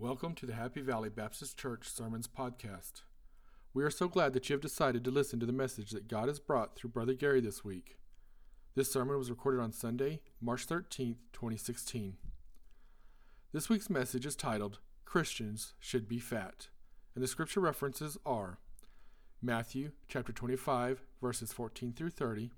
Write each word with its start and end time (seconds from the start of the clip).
Welcome 0.00 0.34
to 0.36 0.46
the 0.46 0.54
Happy 0.54 0.80
Valley 0.80 1.10
Baptist 1.10 1.58
Church 1.58 1.86
Sermons 1.86 2.26
Podcast. 2.26 3.02
We 3.74 3.84
are 3.84 3.90
so 3.90 4.08
glad 4.08 4.32
that 4.32 4.48
you 4.48 4.54
have 4.54 4.62
decided 4.62 5.04
to 5.04 5.10
listen 5.10 5.38
to 5.40 5.44
the 5.44 5.52
message 5.52 5.90
that 5.90 6.08
God 6.08 6.28
has 6.28 6.40
brought 6.40 6.74
through 6.74 6.88
Brother 6.88 7.12
Gary 7.12 7.42
this 7.42 7.66
week. 7.66 7.98
This 8.74 8.90
sermon 8.90 9.18
was 9.18 9.28
recorded 9.28 9.60
on 9.60 9.72
Sunday, 9.72 10.22
March 10.40 10.66
13th, 10.66 11.18
2016. 11.34 12.16
This 13.52 13.68
week's 13.68 13.90
message 13.90 14.24
is 14.24 14.34
titled 14.34 14.78
Christians 15.04 15.74
Should 15.78 16.08
Be 16.08 16.18
Fat, 16.18 16.68
and 17.14 17.22
the 17.22 17.28
scripture 17.28 17.60
references 17.60 18.16
are 18.24 18.58
Matthew 19.42 19.90
chapter 20.08 20.32
25, 20.32 21.02
verses 21.20 21.52
14 21.52 21.92
through 21.92 22.08
30, 22.08 22.52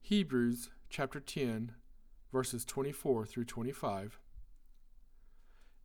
Hebrews 0.00 0.70
chapter 0.88 1.20
10, 1.20 1.72
verses 2.32 2.64
24 2.64 3.26
through 3.26 3.44
25, 3.44 4.18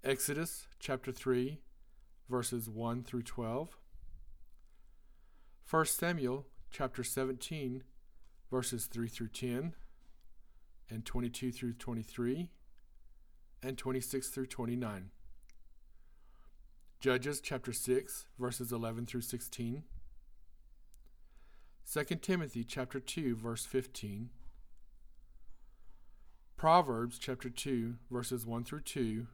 Exodus 0.06 0.68
chapter 0.80 1.14
3, 1.14 1.62
verses 2.30 2.68
1 2.68 3.04
through 3.04 3.22
12. 3.22 3.77
1 5.70 5.86
Samuel 5.86 6.46
chapter 6.70 7.05
17, 7.05 7.84
verses 8.52 8.88
3 8.88 9.08
through 9.08 9.30
10, 9.30 9.74
and 10.90 11.05
22 11.05 11.54
through 11.54 11.72
23, 11.72 12.50
and 13.63 13.77
26 13.77 14.27
through 14.27 14.46
29. 14.46 15.12
Judges 16.99 17.40
chapter 17.40 17.72
6, 17.72 18.26
verses 18.38 18.74
11 18.74 19.05
through 19.05 19.22
16. 19.22 19.84
2 21.90 22.04
Timothy 22.16 22.66
chapter 22.66 22.99
2, 22.99 23.38
verse 23.38 23.63
15. 23.63 24.32
Proverbs 26.58 27.18
chapter 27.18 27.49
2, 27.49 27.96
verses 28.12 28.46
1 28.46 28.66
through 28.66 28.82
2 28.82 29.27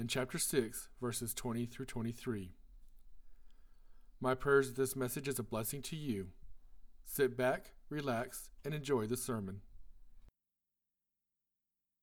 in 0.00 0.08
chapter 0.08 0.38
6, 0.38 0.88
verses 1.00 1.34
20 1.34 1.66
through 1.66 1.84
23. 1.84 2.52
My 4.18 4.34
prayers 4.34 4.68
that 4.68 4.76
this 4.80 4.96
message 4.96 5.28
is 5.28 5.38
a 5.38 5.42
blessing 5.42 5.82
to 5.82 5.96
you. 5.96 6.28
Sit 7.04 7.36
back, 7.36 7.72
relax, 7.90 8.48
and 8.64 8.72
enjoy 8.72 9.06
the 9.06 9.16
sermon. 9.18 9.60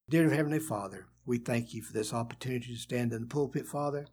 Dear 0.09 0.29
Heavenly 0.29 0.59
Father, 0.59 1.07
we 1.25 1.39
thank 1.39 1.73
you 1.73 1.81
for 1.81 1.91
this 1.91 2.13
opportunity 2.13 2.67
to 2.67 2.79
stand 2.79 3.13
in 3.13 3.21
the 3.21 3.27
pulpit, 3.27 3.65
Father. 3.65 4.05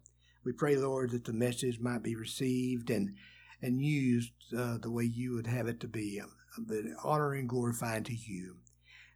We 0.43 0.51
pray, 0.51 0.75
Lord, 0.77 1.11
that 1.11 1.25
the 1.25 1.33
message 1.33 1.79
might 1.79 2.01
be 2.01 2.15
received 2.15 2.89
and 2.89 3.15
and 3.61 3.81
used 3.81 4.33
uh, 4.55 4.77
the 4.79 4.91
way 4.91 5.05
you 5.05 5.33
would 5.33 5.47
have 5.47 5.67
it 5.67 5.79
to 5.79 5.87
be, 5.87 6.21
the 6.57 6.95
honor 7.03 7.33
and 7.33 7.47
glorifying 7.47 8.03
to 8.03 8.13
you. 8.13 8.57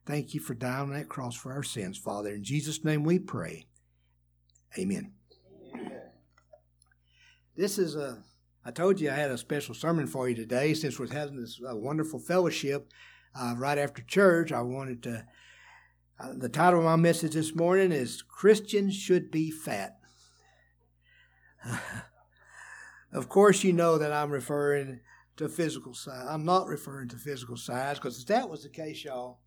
Thank 0.05 0.33
you 0.33 0.39
for 0.39 0.53
dying 0.53 0.83
on 0.83 0.93
that 0.93 1.09
cross 1.09 1.35
for 1.35 1.51
our 1.51 1.61
sins, 1.61 1.97
Father. 1.97 2.29
In 2.29 2.43
Jesus' 2.43 2.83
name 2.83 3.03
we 3.03 3.19
pray. 3.19 3.65
Amen. 4.77 5.13
This 7.55 7.77
is 7.77 7.95
a, 7.95 8.23
I 8.63 8.71
told 8.71 9.01
you 9.01 9.09
I 9.09 9.15
had 9.15 9.31
a 9.31 9.37
special 9.37 9.73
sermon 9.73 10.07
for 10.07 10.29
you 10.29 10.35
today 10.35 10.73
since 10.73 10.99
we're 10.99 11.11
having 11.11 11.41
this 11.41 11.59
uh, 11.67 11.75
wonderful 11.75 12.19
fellowship 12.19 12.91
uh, 13.35 13.55
right 13.57 13.77
after 13.77 14.01
church. 14.03 14.51
I 14.51 14.61
wanted 14.61 15.03
to, 15.03 15.25
uh, 16.19 16.33
the 16.37 16.49
title 16.49 16.79
of 16.79 16.85
my 16.85 16.95
message 16.95 17.33
this 17.33 17.55
morning 17.55 17.91
is 17.91 18.21
Christians 18.21 18.95
Should 18.95 19.31
Be 19.31 19.51
Fat. 19.51 19.97
of 23.11 23.27
course, 23.27 23.63
you 23.63 23.73
know 23.73 23.97
that 23.97 24.13
I'm 24.13 24.31
referring 24.31 25.01
to 25.37 25.49
physical 25.49 25.93
size. 25.93 26.27
I'm 26.29 26.45
not 26.45 26.67
referring 26.67 27.09
to 27.09 27.17
physical 27.17 27.57
size 27.57 27.97
because 27.97 28.19
if 28.19 28.27
that 28.27 28.49
was 28.49 28.63
the 28.63 28.69
case, 28.69 29.03
y'all, 29.03 29.39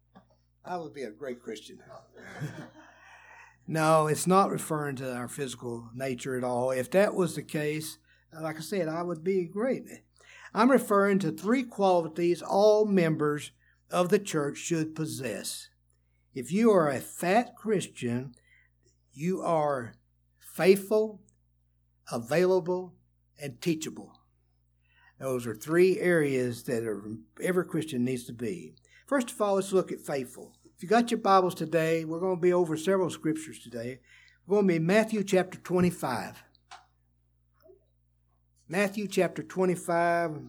I 0.64 0.76
would 0.76 0.92
be 0.92 1.02
a 1.04 1.10
great 1.10 1.40
Christian. 1.40 1.78
No, 3.72 4.06
it's 4.06 4.26
not 4.26 4.50
referring 4.50 4.96
to 4.96 5.14
our 5.14 5.28
physical 5.28 5.88
nature 5.94 6.36
at 6.36 6.44
all. 6.44 6.72
If 6.72 6.90
that 6.90 7.14
was 7.14 7.36
the 7.36 7.42
case, 7.42 7.96
like 8.38 8.58
I 8.58 8.60
said, 8.60 8.86
I 8.86 9.02
would 9.02 9.24
be 9.24 9.46
great. 9.46 9.84
I'm 10.52 10.70
referring 10.70 11.20
to 11.20 11.32
three 11.32 11.62
qualities 11.62 12.42
all 12.42 12.84
members 12.84 13.52
of 13.90 14.10
the 14.10 14.18
church 14.18 14.58
should 14.58 14.94
possess. 14.94 15.70
If 16.34 16.52
you 16.52 16.70
are 16.70 16.90
a 16.90 17.00
fat 17.00 17.56
Christian, 17.56 18.34
you 19.10 19.40
are 19.40 19.94
faithful, 20.38 21.22
available, 22.12 22.92
and 23.40 23.58
teachable. 23.62 24.12
Those 25.18 25.46
are 25.46 25.54
three 25.54 25.98
areas 25.98 26.64
that 26.64 26.84
every 27.42 27.64
Christian 27.64 28.04
needs 28.04 28.24
to 28.24 28.34
be. 28.34 28.74
First 29.06 29.30
of 29.30 29.40
all, 29.40 29.54
let's 29.54 29.72
look 29.72 29.90
at 29.90 30.00
faithful. 30.00 30.58
If 30.82 30.90
you 30.90 30.90
got 30.90 31.12
your 31.12 31.20
Bibles 31.20 31.54
today, 31.54 32.04
we're 32.04 32.18
going 32.18 32.34
to 32.34 32.42
be 32.42 32.52
over 32.52 32.76
several 32.76 33.08
scriptures 33.08 33.60
today. 33.60 34.00
We're 34.48 34.56
going 34.56 34.66
to 34.66 34.72
be 34.74 34.78
Matthew 34.80 35.22
chapter 35.22 35.56
25. 35.56 36.42
Matthew 38.68 39.06
chapter 39.06 39.44
25. 39.44 40.40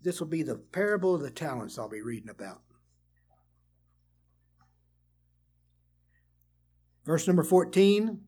This 0.00 0.20
will 0.20 0.28
be 0.28 0.44
the 0.44 0.54
parable 0.54 1.16
of 1.16 1.22
the 1.22 1.32
talents 1.32 1.80
I'll 1.80 1.88
be 1.88 2.02
reading 2.02 2.30
about. 2.30 2.62
Verse 7.04 7.26
number 7.26 7.42
14 7.42 8.20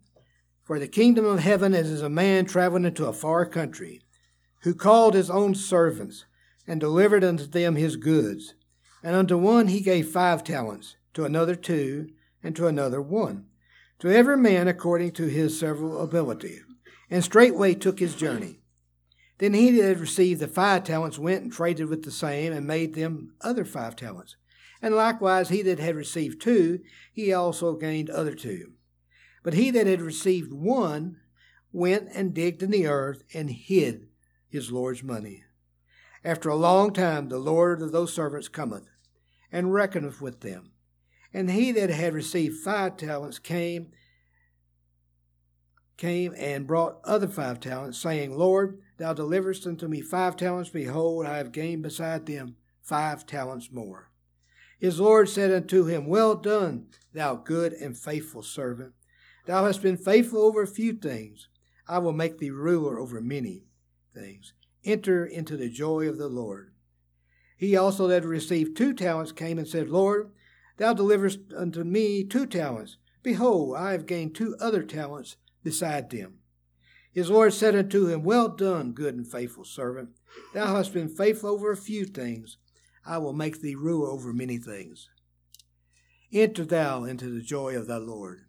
For 0.65 0.81
the 0.81 0.89
kingdom 0.89 1.25
of 1.25 1.39
heaven 1.39 1.73
is 1.73 1.89
as 1.89 2.03
a 2.03 2.11
man 2.11 2.47
traveling 2.47 2.85
into 2.85 3.07
a 3.07 3.13
far 3.13 3.47
country 3.47 4.03
who 4.63 4.75
called 4.75 5.15
his 5.15 5.31
own 5.31 5.55
servants 5.55 6.25
and 6.67 6.81
delivered 6.81 7.25
unto 7.25 7.47
them 7.47 7.77
his 7.77 7.97
goods. 7.97 8.55
And 9.03 9.17
unto 9.17 9.37
one 9.37 9.69
he 9.69 9.81
gave 9.81 10.09
five 10.09 10.45
talents, 10.45 10.97
to 11.15 11.25
another 11.25 11.55
two, 11.55 12.11
and 12.43 12.55
to 12.57 12.67
another 12.67 13.03
one, 13.03 13.47
to 13.99 14.09
every 14.09 14.37
man 14.37 14.69
according 14.69 15.13
to 15.13 15.27
his 15.27 15.59
several 15.59 16.01
ability. 16.01 16.61
And 17.11 17.23
straightway 17.23 17.75
took 17.75 17.99
his 17.99 18.15
journey. 18.15 18.61
Then 19.39 19.55
he 19.55 19.71
that 19.73 19.89
had 19.89 20.01
received 20.01 20.41
the 20.41 20.49
five 20.49 20.85
talents 20.85 21.19
went 21.19 21.43
and 21.43 21.53
traded 21.53 21.89
with 21.89 22.05
the 22.05 22.13
same, 22.13 22.53
and 22.53 22.67
made 22.67 22.95
them 22.95 23.35
other 23.41 23.65
five 23.65 23.97
talents. 23.97 24.37
And 24.81 24.95
likewise 24.95 25.49
he 25.49 25.63
that 25.63 25.81
had 25.81 25.97
received 25.97 26.41
two, 26.41 26.81
he 27.13 27.33
also 27.33 27.75
gained 27.75 28.11
other 28.11 28.35
two. 28.35 28.73
But 29.43 29.55
he 29.55 29.73
that 29.73 29.89
had 29.89 30.01
received 30.01 30.53
one 30.53 31.17
went 31.73 32.09
and 32.15 32.35
digged 32.35 32.63
in 32.63 32.71
the 32.71 32.87
earth 32.87 33.25
and 33.35 33.51
hid 33.51 34.07
his 34.53 34.71
Lord's 34.71 35.03
money. 35.03 35.45
After 36.23 36.51
a 36.51 36.55
long 36.55 36.93
time, 36.93 37.31
the 37.31 37.39
Lord 37.39 37.81
of 37.81 37.91
those 37.91 38.13
servants 38.13 38.49
cometh, 38.49 38.87
and 39.51 39.73
reckoneth 39.73 40.21
with 40.21 40.41
them. 40.41 40.73
And 41.33 41.51
he 41.51 41.73
that 41.73 41.89
had 41.89 42.13
received 42.13 42.63
five 42.63 42.99
talents 42.99 43.39
came, 43.39 43.93
came 45.97 46.35
and 46.37 46.67
brought 46.67 47.01
other 47.03 47.29
five 47.29 47.61
talents, 47.61 47.97
saying, 47.97 48.37
Lord, 48.37 48.79
thou 48.99 49.15
deliverest 49.15 49.67
unto 49.67 49.89
me 49.89 50.03
five 50.03 50.37
talents. 50.37 50.69
Behold, 50.69 51.25
I 51.25 51.39
have 51.39 51.51
gained 51.51 51.83
beside 51.83 52.27
them 52.27 52.57
five 52.83 53.25
talents 53.25 53.73
more. 53.73 54.11
His 54.79 55.01
Lord 55.01 55.31
said 55.31 55.51
unto 55.51 55.87
him, 55.87 56.07
Well 56.07 56.35
done, 56.35 56.89
thou 57.15 57.37
good 57.37 57.73
and 57.73 57.97
faithful 57.97 58.43
servant. 58.43 58.93
Thou 59.47 59.65
hast 59.65 59.81
been 59.81 59.97
faithful 59.97 60.43
over 60.43 60.61
a 60.61 60.67
few 60.67 60.93
things. 60.93 61.49
I 61.89 61.99
will 61.99 62.13
make 62.13 62.37
thee 62.37 62.51
ruler 62.51 62.99
over 62.99 63.21
many 63.23 63.65
things. 64.15 64.53
Enter 64.85 65.25
into 65.25 65.57
the 65.57 65.69
joy 65.69 66.09
of 66.09 66.19
the 66.19 66.29
Lord. 66.29 66.73
He 67.57 67.77
also 67.77 68.09
that 68.09 68.25
received 68.25 68.77
two 68.77 68.93
talents 68.93 69.31
came 69.31 69.59
and 69.59 69.69
said, 69.69 69.89
Lord, 69.89 70.33
thou 70.79 70.93
deliverest 70.95 71.39
unto 71.57 71.85
me 71.85 72.25
two 72.25 72.47
talents. 72.47 72.97
Behold, 73.23 73.77
I 73.77 73.93
have 73.93 74.07
gained 74.07 74.35
two 74.35 74.57
other 74.61 74.83
talents 74.83 75.37
beside 75.63 76.11
them. 76.11 76.39
His 77.13 77.31
Lord 77.31 77.53
said 77.53 77.77
unto 77.77 78.09
him, 78.09 78.25
Well 78.25 78.49
done, 78.49 78.93
good 78.93 79.15
and 79.15 79.31
faithful 79.31 79.65
servant. 79.65 80.11
Thou 80.55 80.75
hast 80.75 80.93
been 80.93 81.09
faithful 81.09 81.51
over 81.51 81.71
a 81.71 81.77
few 81.77 82.05
things. 82.05 82.57
I 83.05 83.19
will 83.19 83.33
make 83.33 83.61
thee 83.61 83.75
ruler 83.75 84.09
over 84.09 84.33
many 84.33 84.59
things. 84.59 85.09
Enter 86.33 86.65
thou 86.65 87.05
into 87.05 87.29
the 87.29 87.43
joy 87.43 87.77
of 87.77 87.87
thy 87.87 87.99
Lord. 87.99 88.47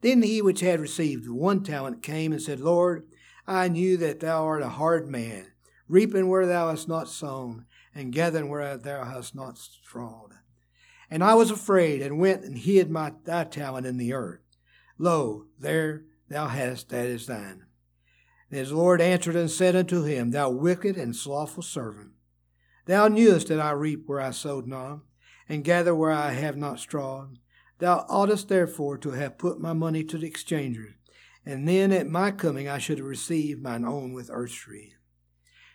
Then 0.00 0.22
he 0.22 0.42
which 0.42 0.60
had 0.60 0.80
received 0.80 1.28
one 1.28 1.62
talent 1.62 2.02
came 2.02 2.32
and 2.32 2.42
said, 2.42 2.60
Lord, 2.60 3.06
I 3.46 3.68
knew 3.68 3.96
that 3.98 4.20
thou 4.20 4.44
art 4.46 4.62
a 4.62 4.70
hard 4.70 5.06
man, 5.06 5.52
reaping 5.86 6.28
where 6.28 6.46
thou 6.46 6.70
hast 6.70 6.88
not 6.88 7.08
sown, 7.08 7.66
and 7.94 8.12
gathering 8.12 8.48
where 8.48 8.76
thou 8.78 9.04
hast 9.04 9.34
not 9.34 9.58
strawed. 9.58 10.32
And 11.10 11.22
I 11.22 11.34
was 11.34 11.50
afraid, 11.50 12.00
and 12.00 12.18
went 12.18 12.44
and 12.44 12.56
hid 12.56 12.90
my 12.90 13.12
thy 13.24 13.44
talent 13.44 13.86
in 13.86 13.98
the 13.98 14.14
earth. 14.14 14.40
Lo, 14.98 15.46
there 15.58 16.04
thou 16.28 16.48
hast 16.48 16.88
that 16.88 17.06
is 17.06 17.26
thine. 17.26 17.66
And 18.50 18.58
his 18.58 18.72
Lord 18.72 19.00
answered 19.00 19.36
and 19.36 19.50
said 19.50 19.76
unto 19.76 20.04
him, 20.04 20.30
Thou 20.30 20.50
wicked 20.50 20.96
and 20.96 21.14
slothful 21.14 21.62
servant, 21.62 22.12
thou 22.86 23.08
knewest 23.08 23.48
that 23.48 23.60
I 23.60 23.72
reap 23.72 24.04
where 24.06 24.20
I 24.20 24.30
sowed 24.30 24.66
not, 24.66 25.00
and 25.48 25.64
gather 25.64 25.94
where 25.94 26.12
I 26.12 26.30
have 26.32 26.56
not 26.56 26.78
strawed. 26.78 27.38
Thou 27.78 28.06
oughtest 28.08 28.48
therefore 28.48 28.96
to 28.98 29.10
have 29.10 29.36
put 29.36 29.60
my 29.60 29.74
money 29.74 30.02
to 30.04 30.16
the 30.16 30.26
exchangers 30.26 30.94
and 31.46 31.68
then 31.68 31.92
at 31.92 32.08
my 32.08 32.30
coming 32.30 32.68
I 32.68 32.78
should 32.78 32.98
have 32.98 33.06
received 33.06 33.62
mine 33.62 33.84
own 33.84 34.12
with 34.12 34.30
usury. 34.30 34.94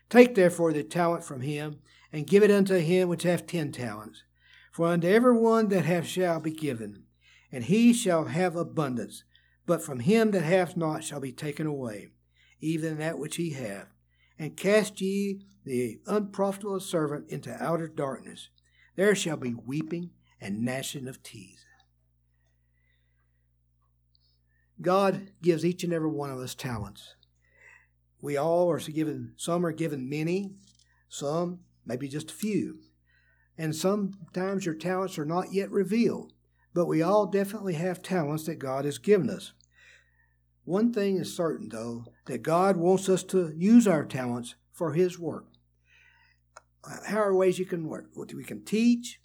Take 0.10 0.36
therefore 0.36 0.74
the 0.74 0.84
talent 0.84 1.24
from 1.24 1.42
him, 1.42 1.80
and 2.12 2.26
give 2.26 2.42
it 2.42 2.52
unto 2.52 2.78
him 2.78 3.08
which 3.08 3.24
hath 3.24 3.46
ten 3.46 3.72
talents. 3.72 4.24
For 4.72 4.88
unto 4.88 5.08
every 5.08 5.38
one 5.38 5.68
that 5.70 5.86
hath 5.86 6.08
shall 6.08 6.40
be 6.40 6.52
given, 6.52 7.04
and 7.52 7.64
he 7.64 7.94
shall 7.94 8.26
have 8.26 8.56
abundance. 8.56 9.24
But 9.66 9.84
from 9.84 10.00
him 10.00 10.32
that 10.32 10.42
hath 10.42 10.76
not 10.76 11.04
shall 11.04 11.20
be 11.20 11.32
taken 11.32 11.68
away, 11.68 12.08
even 12.60 12.98
that 12.98 13.20
which 13.20 13.36
he 13.36 13.52
hath. 13.52 13.88
And 14.40 14.58
cast 14.58 15.00
ye 15.02 15.46
the 15.66 16.00
unprofitable 16.08 16.80
servant 16.80 17.30
into 17.30 17.52
outer 17.62 17.88
darkness. 17.88 18.50
There 18.96 19.14
shall 19.14 19.38
be 19.38 19.54
weeping 19.54 20.12
and 20.42 20.64
gnashing 20.64 21.08
of 21.08 21.22
teeth. 21.22 21.66
God 24.82 25.32
gives 25.42 25.66
each 25.66 25.84
and 25.84 25.94
every 25.94 26.10
one 26.10 26.32
of 26.32 26.40
us 26.40 26.56
talents. 26.56 27.16
We 28.22 28.38
all 28.38 28.70
are 28.70 28.80
given, 28.80 29.34
some 29.38 29.66
are 29.66 29.72
given 29.72 30.10
many, 30.10 30.52
some 31.10 31.60
maybe 31.86 32.08
just 32.08 32.32
a 32.32 32.36
few. 32.36 32.80
And 33.58 33.76
sometimes 33.76 34.66
your 34.66 34.76
talents 34.76 35.18
are 35.18 35.26
not 35.26 35.54
yet 35.54 35.70
revealed, 35.70 36.34
but 36.74 36.86
we 36.86 37.02
all 37.02 37.26
definitely 37.26 37.74
have 37.74 38.02
talents 38.02 38.46
that 38.46 38.56
God 38.56 38.86
has 38.86 38.98
given 38.98 39.30
us. 39.30 39.54
One 40.64 40.94
thing 40.94 41.18
is 41.18 41.36
certain, 41.36 41.70
though, 41.70 42.06
that 42.26 42.44
God 42.44 42.78
wants 42.78 43.10
us 43.10 43.24
to 43.24 43.52
use 43.58 43.88
our 43.88 44.06
talents 44.06 44.56
for 44.72 44.94
His 44.94 45.18
work. 45.18 45.48
How 47.08 47.20
are 47.20 47.36
ways 47.36 47.60
you 47.60 47.66
can 47.66 47.88
work? 47.88 48.12
We 48.16 48.44
can 48.44 48.64
teach, 48.64 49.20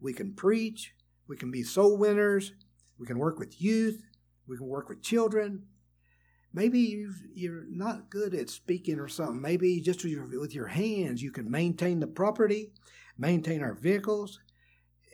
we 0.00 0.12
can 0.12 0.34
preach, 0.34 0.94
we 1.26 1.36
can 1.36 1.50
be 1.50 1.62
soul 1.62 1.96
winners, 1.96 2.52
we 2.98 3.06
can 3.06 3.18
work 3.18 3.38
with 3.38 3.60
youth, 3.60 4.02
we 4.50 4.56
can 4.56 4.66
work 4.66 4.88
with 4.88 5.00
children. 5.00 5.62
Maybe 6.52 7.06
you 7.34 7.52
are 7.52 7.64
not 7.70 8.10
good 8.10 8.34
at 8.34 8.50
speaking 8.50 8.98
or 8.98 9.06
something. 9.06 9.40
Maybe 9.40 9.80
just 9.80 10.02
with 10.02 10.12
your, 10.12 10.26
with 10.40 10.54
your 10.54 10.66
hands 10.66 11.22
you 11.22 11.30
can 11.30 11.48
maintain 11.48 12.00
the 12.00 12.08
property, 12.08 12.72
maintain 13.16 13.62
our 13.62 13.74
vehicles, 13.74 14.40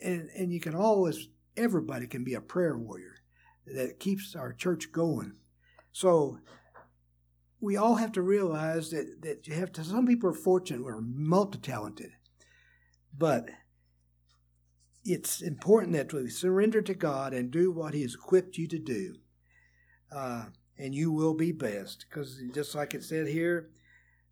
and, 0.03 0.31
and 0.35 0.51
you 0.51 0.61
can 0.61 0.75
always, 0.75 1.29
everybody 1.57 2.07
can 2.07 2.25
be 2.25 2.35
a 2.35 2.41
prayer 2.41 2.79
warrior 2.79 3.17
that 3.67 4.01
keeps 4.01 4.35
our 4.35 4.55
church 4.55 4.91
going. 4.93 5.35
So 5.93 6.39
we 7.61 7.77
all 7.77 7.97
have 7.97 8.13
to 8.13 8.23
realize 8.23 8.91
that, 8.91 9.21
that 9.21 9.47
you 9.47 9.55
have 9.55 9.73
to, 9.73 9.85
some 9.85 10.07
people 10.07 10.31
are 10.31 10.35
fortunate, 10.35 10.83
we're 10.83 11.01
multi 11.03 11.59
talented, 11.59 12.13
but 13.17 13.51
it's 15.05 15.43
important 15.43 15.93
that 15.93 16.13
we 16.13 16.31
surrender 16.31 16.81
to 16.81 16.95
God 16.95 17.35
and 17.35 17.51
do 17.51 17.71
what 17.71 17.93
He 17.93 18.03
has 18.03 18.15
equipped 18.15 18.57
you 18.57 18.67
to 18.69 18.79
do 18.79 19.17
uh, 20.13 20.47
and 20.79 20.95
you 20.95 21.11
will 21.11 21.35
be 21.35 21.53
best. 21.53 22.07
Because 22.09 22.43
just 22.55 22.75
like 22.75 22.95
it 22.95 23.05
said 23.05 23.29
here, 23.29 23.71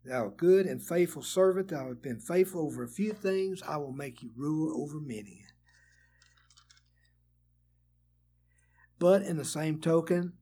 thou 0.05 0.32
good 0.37 0.67
and 0.67 0.82
faithful 0.82 1.23
servant, 1.23 1.69
thou 1.69 1.88
hast 1.88 2.03
been 2.03 2.21
faithful 2.21 2.62
over 2.62 2.82
a 2.82 2.88
few 2.88 3.12
things, 3.12 3.62
I 3.62 3.76
will 3.76 3.93
make 3.93 4.23
you 4.23 4.31
ruler 4.37 4.75
over 4.75 5.00
many. 5.00 5.44
But 8.99 9.23
in 9.23 9.37
the 9.37 9.44
same 9.44 9.81
token, 9.81 10.35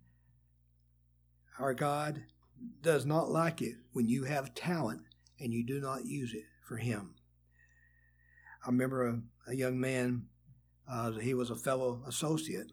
our 1.58 1.74
God 1.74 2.24
does 2.80 3.06
not 3.06 3.30
like 3.30 3.62
it 3.62 3.76
when 3.92 4.08
you 4.08 4.24
have 4.24 4.54
talent 4.54 5.02
and 5.40 5.52
you 5.52 5.64
do 5.64 5.80
not 5.80 6.04
use 6.04 6.32
it 6.34 6.44
for 6.66 6.76
Him. 6.76 7.14
I 8.64 8.70
remember 8.70 9.08
a, 9.08 9.50
a 9.50 9.56
young 9.56 9.80
man, 9.80 10.26
uh, 10.88 11.12
he 11.12 11.34
was 11.34 11.50
a 11.50 11.56
fellow 11.56 12.02
associate, 12.06 12.72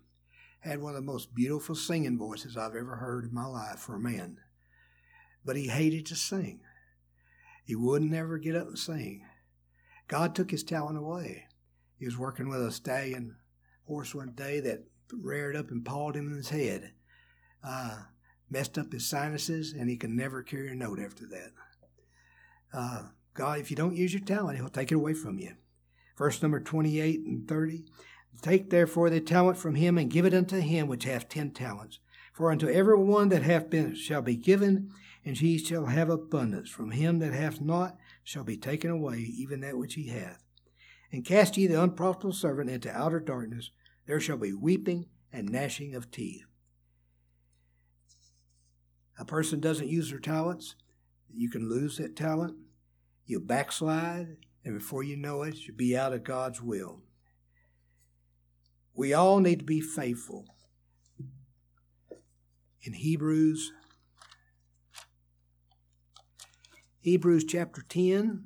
had 0.60 0.82
one 0.82 0.96
of 0.96 0.96
the 0.96 1.12
most 1.12 1.34
beautiful 1.34 1.76
singing 1.76 2.18
voices 2.18 2.58
I've 2.58 2.76
ever 2.76 2.98
heard 2.98 3.26
in 3.26 3.34
my 3.34 3.46
life 3.46 3.80
for 3.80 3.96
a 3.96 4.00
man. 4.00 4.38
But 5.46 5.56
he 5.56 5.68
hated 5.68 6.06
to 6.08 6.16
sing. 6.16 6.62
He 7.64 7.76
wouldn't 7.76 8.14
ever 8.14 8.38
get 8.38 8.56
up 8.56 8.68
and 8.68 8.78
sing. 8.78 9.26
God 10.08 10.36
took 10.36 10.52
his 10.52 10.64
talent 10.64 10.98
away. 10.98 11.46
He 11.98 12.06
was 12.06 12.18
working 12.18 12.50
with 12.50 12.66
a 12.66 12.72
stallion 12.72 13.36
horse 13.86 14.14
one 14.14 14.34
day 14.36 14.60
that 14.60 14.86
reared 15.12 15.56
up 15.56 15.72
and 15.72 15.86
pawed 15.86 16.16
him 16.16 16.28
in 16.28 16.38
his 16.38 16.50
head, 16.50 16.92
uh, 17.64 18.04
messed 18.50 18.78
up 18.78 18.92
his 18.92 19.08
sinuses, 19.08 19.74
and 19.74 19.90
he 19.90 19.98
could 19.98 20.10
never 20.10 20.44
carry 20.44 20.72
a 20.72 20.76
note 20.76 21.00
after 21.00 21.26
that. 21.28 21.52
Uh, 22.74 23.04
God, 23.34 23.60
if 23.60 23.70
you 23.70 23.78
don't 23.78 23.96
use 23.96 24.14
your 24.14 24.24
talent, 24.24 24.58
He'll 24.58 24.70
take 24.70 24.92
it 24.92 24.96
away 24.96 25.14
from 25.14 25.40
you. 25.40 25.54
Verse 26.18 26.42
number 26.42 26.60
28 26.60 27.22
and 27.22 27.48
30. 27.48 27.86
Take 28.42 28.70
therefore 28.70 29.10
the 29.10 29.20
talent 29.20 29.58
from 29.58 29.76
him 29.76 29.98
and 29.98 30.10
give 30.10 30.26
it 30.26 30.34
unto 30.34 30.60
him 30.60 30.88
which 30.88 31.04
hath 31.04 31.30
ten 31.30 31.52
talents. 31.52 32.00
For 32.34 32.52
unto 32.52 32.70
every 32.70 32.98
one 32.98 33.30
that 33.30 33.44
hath 33.44 33.70
been 33.70 33.96
shall 33.96 34.22
be 34.22 34.38
given, 34.38 34.92
and 35.26 35.38
he 35.38 35.58
shall 35.58 35.88
have 35.88 36.10
abundance. 36.10 36.70
From 36.70 36.92
him 36.92 37.20
that 37.20 37.34
hath 37.34 37.60
not 37.60 37.98
shall 38.24 38.46
be 38.46 38.56
taken 38.56 38.90
away 38.90 39.18
even 39.18 39.60
that 39.62 39.78
which 39.78 39.96
he 39.96 40.08
hath. 40.08 40.42
And 41.12 41.26
cast 41.26 41.58
ye 41.58 41.68
the 41.68 41.82
unprofitable 41.82 42.34
servant 42.34 42.70
into 42.70 42.96
outer 42.96 43.20
darkness. 43.20 43.72
There 44.06 44.22
shall 44.22 44.38
be 44.38 44.54
weeping 44.54 45.08
and 45.34 45.50
gnashing 45.50 45.96
of 45.96 46.12
teeth. 46.12 46.46
A 49.20 49.26
person 49.26 49.60
doesn't 49.60 49.90
use 49.90 50.10
their 50.12 50.20
talents, 50.20 50.76
you 51.34 51.50
can 51.50 51.70
lose 51.70 51.98
that 51.98 52.16
talent. 52.16 52.56
You 53.26 53.40
backslide, 53.40 54.38
and 54.66 54.80
before 54.80 55.04
you 55.04 55.16
know 55.16 55.44
it, 55.44 55.68
you'll 55.68 55.76
be 55.78 55.96
out 55.96 56.14
of 56.14 56.24
God's 56.24 56.62
will. 56.62 57.02
We 59.00 59.14
all 59.14 59.40
need 59.40 59.60
to 59.60 59.66
be 59.66 59.80
faithful. 59.80 60.44
In 62.82 62.92
Hebrews, 62.92 63.72
Hebrews 67.00 67.46
chapter 67.46 67.82
10, 67.82 68.44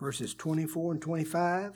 verses 0.00 0.34
24 0.34 0.92
and 0.92 1.02
25. 1.02 1.72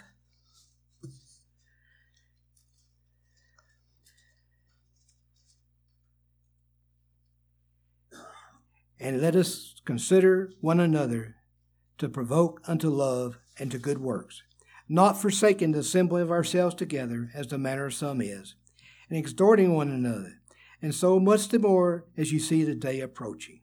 And 9.01 9.21
let 9.21 9.37
us 9.37 9.81
consider 9.85 10.53
one 10.61 10.81
another 10.81 11.37
to 11.99 12.09
provoke 12.09 12.61
unto 12.67 12.89
love 12.89 13.39
and 13.59 13.71
to 13.71 13.79
good 13.79 13.99
works, 13.99 14.43
not 14.89 15.21
forsaking 15.21 15.73
the 15.73 15.81
assembly 15.81 16.23
of 16.23 16.31
ourselves 16.31 16.75
together, 16.75 17.31
as 17.35 17.49
the 17.49 17.59
manner 17.59 17.87
of 17.87 17.95
some 17.95 18.21
is, 18.21 18.57
and 19.09 19.19
exhorting 19.19 19.75
one 19.75 19.91
another, 19.91 20.41
and 20.83 20.95
so 20.95 21.19
much 21.19 21.49
the 21.49 21.59
more 21.59 22.07
as 22.17 22.33
you 22.33 22.41
see 22.41 22.65
the 22.65 22.75
day 22.75 23.01
approaching. 23.01 23.61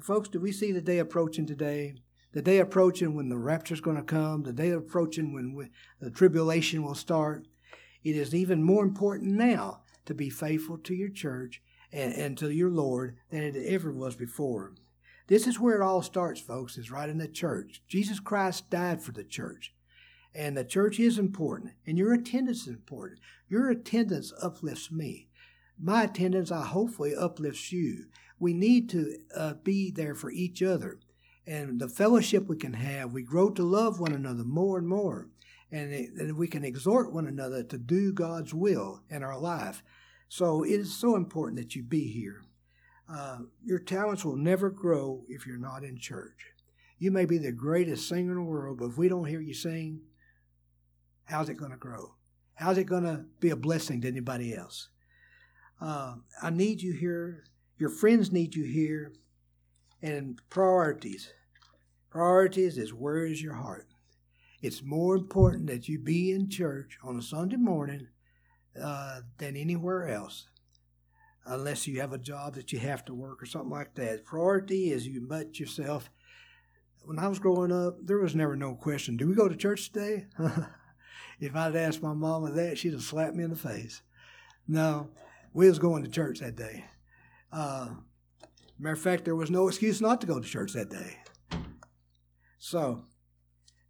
Folks, 0.00 0.28
do 0.28 0.38
we 0.38 0.52
see 0.52 0.72
the 0.72 0.80
day 0.80 0.98
approaching 0.98 1.46
today? 1.46 1.96
The 2.32 2.42
day 2.42 2.58
approaching 2.58 3.14
when 3.14 3.30
the 3.30 3.38
rapture 3.38 3.74
is 3.74 3.80
going 3.80 3.96
to 3.96 4.02
come, 4.02 4.42
the 4.42 4.52
day 4.52 4.70
approaching 4.70 5.32
when 5.32 5.54
we, 5.54 5.70
the 6.00 6.10
tribulation 6.10 6.82
will 6.82 6.94
start. 6.94 7.46
It 8.04 8.14
is 8.14 8.34
even 8.34 8.62
more 8.62 8.84
important 8.84 9.32
now 9.32 9.80
to 10.04 10.14
be 10.14 10.28
faithful 10.28 10.78
to 10.78 10.94
your 10.94 11.08
church 11.08 11.62
and, 11.96 12.12
and 12.12 12.38
to 12.38 12.50
your 12.50 12.70
Lord 12.70 13.16
than 13.30 13.42
it 13.42 13.56
ever 13.56 13.90
was 13.90 14.14
before. 14.14 14.74
This 15.28 15.46
is 15.46 15.58
where 15.58 15.80
it 15.80 15.82
all 15.82 16.02
starts, 16.02 16.40
folks, 16.40 16.76
is 16.76 16.90
right 16.90 17.08
in 17.08 17.18
the 17.18 17.26
church. 17.26 17.82
Jesus 17.88 18.20
Christ 18.20 18.68
died 18.70 19.02
for 19.02 19.12
the 19.12 19.24
church. 19.24 19.72
And 20.34 20.54
the 20.54 20.64
church 20.64 21.00
is 21.00 21.18
important, 21.18 21.72
and 21.86 21.96
your 21.96 22.12
attendance 22.12 22.62
is 22.62 22.68
important. 22.68 23.20
Your 23.48 23.70
attendance 23.70 24.34
uplifts 24.42 24.92
me. 24.92 25.28
My 25.80 26.04
attendance, 26.04 26.52
I 26.52 26.66
hopefully, 26.66 27.14
uplifts 27.16 27.72
you. 27.72 28.04
We 28.38 28.52
need 28.52 28.90
to 28.90 29.16
uh, 29.34 29.54
be 29.54 29.90
there 29.90 30.14
for 30.14 30.30
each 30.30 30.62
other. 30.62 30.98
And 31.46 31.80
the 31.80 31.88
fellowship 31.88 32.46
we 32.46 32.56
can 32.56 32.74
have, 32.74 33.12
we 33.12 33.22
grow 33.22 33.48
to 33.50 33.62
love 33.62 33.98
one 33.98 34.12
another 34.12 34.44
more 34.44 34.76
and 34.76 34.86
more. 34.86 35.28
And, 35.72 35.92
it, 35.92 36.10
and 36.12 36.36
we 36.36 36.46
can 36.46 36.64
exhort 36.64 37.12
one 37.12 37.26
another 37.26 37.62
to 37.62 37.78
do 37.78 38.12
God's 38.12 38.52
will 38.52 39.00
in 39.08 39.22
our 39.22 39.38
life. 39.38 39.82
So 40.28 40.64
it 40.64 40.72
is 40.72 40.94
so 40.94 41.16
important 41.16 41.58
that 41.58 41.74
you 41.74 41.82
be 41.82 42.10
here. 42.10 42.42
Uh, 43.08 43.38
your 43.64 43.78
talents 43.78 44.24
will 44.24 44.36
never 44.36 44.70
grow 44.70 45.24
if 45.28 45.46
you're 45.46 45.58
not 45.58 45.84
in 45.84 45.98
church. 45.98 46.52
You 46.98 47.10
may 47.10 47.24
be 47.24 47.38
the 47.38 47.52
greatest 47.52 48.08
singer 48.08 48.32
in 48.32 48.38
the 48.38 48.42
world, 48.42 48.78
but 48.78 48.86
if 48.86 48.98
we 48.98 49.08
don't 49.08 49.26
hear 49.26 49.40
you 49.40 49.54
sing, 49.54 50.00
how's 51.24 51.48
it 51.48 51.56
going 51.56 51.70
to 51.70 51.76
grow? 51.76 52.14
How's 52.54 52.78
it 52.78 52.84
going 52.84 53.04
to 53.04 53.26
be 53.38 53.50
a 53.50 53.56
blessing 53.56 54.00
to 54.00 54.08
anybody 54.08 54.54
else? 54.54 54.88
Uh, 55.80 56.16
I 56.42 56.50
need 56.50 56.82
you 56.82 56.92
here. 56.92 57.44
Your 57.78 57.90
friends 57.90 58.32
need 58.32 58.54
you 58.54 58.64
here. 58.64 59.12
And 60.02 60.40
priorities. 60.50 61.32
Priorities 62.10 62.78
is 62.78 62.94
where 62.94 63.26
is 63.26 63.42
your 63.42 63.54
heart? 63.54 63.88
It's 64.62 64.82
more 64.82 65.14
important 65.14 65.66
that 65.66 65.88
you 65.88 65.98
be 65.98 66.32
in 66.32 66.48
church 66.48 66.98
on 67.02 67.18
a 67.18 67.22
Sunday 67.22 67.56
morning 67.56 68.08
uh, 68.80 69.20
than 69.38 69.56
anywhere 69.56 70.08
else, 70.08 70.48
unless 71.44 71.86
you 71.86 72.00
have 72.00 72.12
a 72.12 72.18
job 72.18 72.54
that 72.54 72.72
you 72.72 72.78
have 72.78 73.04
to 73.06 73.14
work 73.14 73.42
or 73.42 73.46
something 73.46 73.70
like 73.70 73.94
that. 73.94 74.24
Priority 74.24 74.90
is 74.90 75.06
you 75.06 75.20
mut 75.20 75.58
yourself. 75.58 76.10
When 77.04 77.18
I 77.18 77.28
was 77.28 77.38
growing 77.38 77.72
up, 77.72 77.98
there 78.02 78.18
was 78.18 78.34
never 78.34 78.56
no 78.56 78.74
question, 78.74 79.16
do 79.16 79.28
we 79.28 79.34
go 79.34 79.48
to 79.48 79.56
church 79.56 79.92
today? 79.92 80.26
if 81.40 81.54
I'd 81.54 81.76
asked 81.76 82.02
my 82.02 82.14
mama 82.14 82.50
that, 82.52 82.78
she'd 82.78 82.92
have 82.92 83.02
slapped 83.02 83.36
me 83.36 83.44
in 83.44 83.50
the 83.50 83.56
face. 83.56 84.02
No, 84.66 85.10
we 85.52 85.68
was 85.68 85.78
going 85.78 86.02
to 86.02 86.10
church 86.10 86.40
that 86.40 86.56
day. 86.56 86.84
Uh, 87.52 87.88
matter 88.78 88.94
of 88.94 89.00
fact, 89.00 89.24
there 89.24 89.36
was 89.36 89.50
no 89.50 89.68
excuse 89.68 90.00
not 90.00 90.20
to 90.20 90.26
go 90.26 90.40
to 90.40 90.48
church 90.48 90.72
that 90.72 90.90
day. 90.90 91.18
So, 92.58 93.04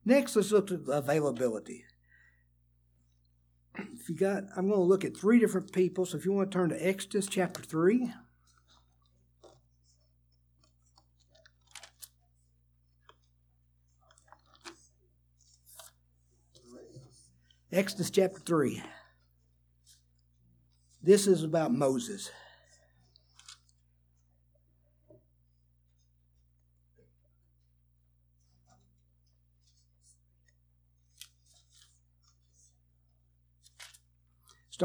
next 0.04 0.36
let's 0.36 0.52
look 0.52 0.70
at 0.70 0.80
availability. 0.86 1.84
If 3.78 4.08
you 4.08 4.16
got, 4.16 4.44
I'm 4.56 4.68
going 4.68 4.80
to 4.80 4.86
look 4.86 5.04
at 5.04 5.16
three 5.16 5.38
different 5.38 5.72
people. 5.72 6.06
So 6.06 6.16
if 6.16 6.24
you 6.24 6.32
want 6.32 6.50
to 6.50 6.58
turn 6.58 6.68
to 6.70 6.86
Exodus 6.86 7.26
chapter 7.26 7.62
3. 7.62 8.12
Exodus 17.72 18.10
chapter 18.10 18.38
3. 18.38 18.82
This 21.02 21.26
is 21.26 21.42
about 21.42 21.72
Moses. 21.72 22.30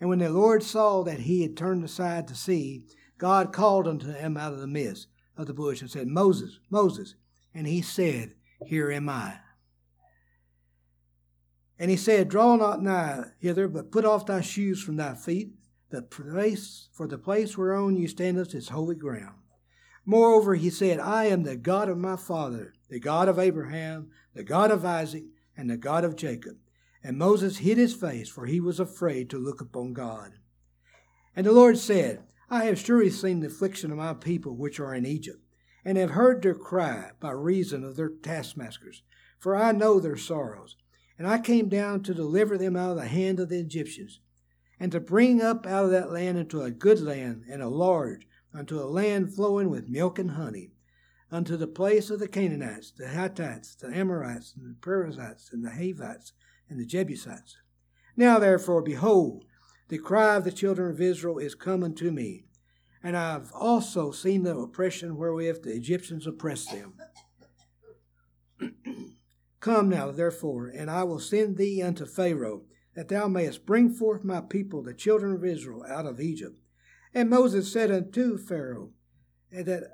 And 0.00 0.08
when 0.08 0.18
the 0.18 0.30
Lord 0.30 0.62
saw 0.62 1.02
that 1.04 1.20
he 1.20 1.42
had 1.42 1.56
turned 1.56 1.84
aside 1.84 2.28
to 2.28 2.34
see, 2.34 2.84
God 3.18 3.52
called 3.52 3.88
unto 3.88 4.12
him 4.12 4.36
out 4.36 4.52
of 4.52 4.60
the 4.60 4.66
midst 4.66 5.08
of 5.36 5.46
the 5.46 5.54
bush 5.54 5.80
and 5.80 5.90
said, 5.90 6.08
Moses, 6.08 6.58
Moses. 6.70 7.14
And 7.54 7.66
he 7.66 7.80
said, 7.80 8.34
Here 8.66 8.90
am 8.90 9.08
I. 9.08 9.38
And 11.78 11.90
he 11.90 11.96
said, 11.96 12.28
Draw 12.28 12.56
not 12.56 12.82
nigh 12.82 13.24
hither, 13.38 13.68
but 13.68 13.90
put 13.90 14.04
off 14.04 14.26
thy 14.26 14.40
shoes 14.40 14.82
from 14.82 14.96
thy 14.96 15.14
feet. 15.14 15.52
The 15.90 16.02
place, 16.02 16.88
for 16.92 17.06
the 17.06 17.18
place 17.18 17.56
whereon 17.56 17.96
you 17.96 18.08
standest 18.08 18.54
is 18.54 18.70
holy 18.70 18.96
ground. 18.96 19.36
Moreover, 20.04 20.54
he 20.54 20.70
said, 20.70 21.00
I 21.00 21.26
am 21.26 21.42
the 21.42 21.56
God 21.56 21.88
of 21.88 21.98
my 21.98 22.16
father, 22.16 22.74
the 22.88 23.00
God 23.00 23.28
of 23.28 23.38
Abraham, 23.38 24.10
the 24.34 24.44
God 24.44 24.70
of 24.70 24.84
Isaac, 24.84 25.24
and 25.56 25.70
the 25.70 25.76
God 25.76 26.04
of 26.04 26.16
Jacob. 26.16 26.56
And 27.06 27.18
Moses 27.18 27.58
hid 27.58 27.78
his 27.78 27.94
face, 27.94 28.28
for 28.28 28.46
he 28.46 28.58
was 28.58 28.80
afraid 28.80 29.30
to 29.30 29.38
look 29.38 29.60
upon 29.60 29.92
God. 29.92 30.32
And 31.36 31.46
the 31.46 31.52
Lord 31.52 31.78
said, 31.78 32.24
I 32.50 32.64
have 32.64 32.80
surely 32.80 33.10
seen 33.10 33.38
the 33.38 33.46
affliction 33.46 33.92
of 33.92 33.96
my 33.96 34.12
people 34.12 34.56
which 34.56 34.80
are 34.80 34.92
in 34.92 35.06
Egypt, 35.06 35.38
and 35.84 35.96
have 35.98 36.10
heard 36.10 36.42
their 36.42 36.56
cry 36.56 37.12
by 37.20 37.30
reason 37.30 37.84
of 37.84 37.94
their 37.94 38.08
taskmasters, 38.08 39.04
for 39.38 39.54
I 39.54 39.70
know 39.70 40.00
their 40.00 40.16
sorrows. 40.16 40.74
And 41.16 41.28
I 41.28 41.38
came 41.38 41.68
down 41.68 42.02
to 42.02 42.12
deliver 42.12 42.58
them 42.58 42.74
out 42.74 42.90
of 42.90 42.96
the 42.96 43.06
hand 43.06 43.38
of 43.38 43.50
the 43.50 43.60
Egyptians, 43.60 44.18
and 44.80 44.90
to 44.90 44.98
bring 44.98 45.40
up 45.40 45.64
out 45.64 45.84
of 45.84 45.92
that 45.92 46.10
land 46.10 46.38
into 46.38 46.62
a 46.62 46.72
good 46.72 47.00
land, 47.00 47.44
and 47.48 47.62
a 47.62 47.68
large, 47.68 48.26
unto 48.52 48.80
a 48.80 48.90
land 48.90 49.32
flowing 49.32 49.70
with 49.70 49.88
milk 49.88 50.18
and 50.18 50.32
honey, 50.32 50.72
unto 51.30 51.56
the 51.56 51.68
place 51.68 52.10
of 52.10 52.18
the 52.18 52.26
Canaanites, 52.26 52.90
the 52.90 53.06
Hittites, 53.06 53.76
the 53.76 53.96
Amorites, 53.96 54.54
and 54.56 54.68
the 54.68 54.80
Perizzites, 54.80 55.50
and 55.52 55.64
the 55.64 55.70
Hivites, 55.70 56.32
and 56.68 56.80
the 56.80 56.86
Jebusites. 56.86 57.56
Now 58.16 58.38
therefore, 58.38 58.82
behold, 58.82 59.44
the 59.88 59.98
cry 59.98 60.36
of 60.36 60.44
the 60.44 60.52
children 60.52 60.90
of 60.90 61.00
Israel 61.00 61.38
is 61.38 61.54
come 61.54 61.84
unto 61.84 62.10
me, 62.10 62.46
and 63.02 63.16
I 63.16 63.32
have 63.32 63.52
also 63.52 64.10
seen 64.10 64.42
the 64.42 64.56
oppression 64.56 65.16
wherewith 65.16 65.62
the 65.62 65.74
Egyptians 65.74 66.26
oppress 66.26 66.66
them. 66.66 66.94
Come 69.60 69.88
now, 69.88 70.10
therefore, 70.10 70.68
and 70.68 70.90
I 70.90 71.02
will 71.04 71.18
send 71.18 71.56
thee 71.56 71.82
unto 71.82 72.06
Pharaoh, 72.06 72.62
that 72.94 73.08
thou 73.08 73.28
mayest 73.28 73.66
bring 73.66 73.90
forth 73.92 74.24
my 74.24 74.40
people, 74.40 74.82
the 74.82 74.94
children 74.94 75.34
of 75.34 75.44
Israel, 75.44 75.84
out 75.88 76.06
of 76.06 76.20
Egypt. 76.20 76.60
And 77.12 77.30
Moses 77.30 77.72
said 77.72 77.90
unto 77.90 78.38
Pharaoh, 78.38 78.92
eh, 79.52 79.62
that, 79.62 79.84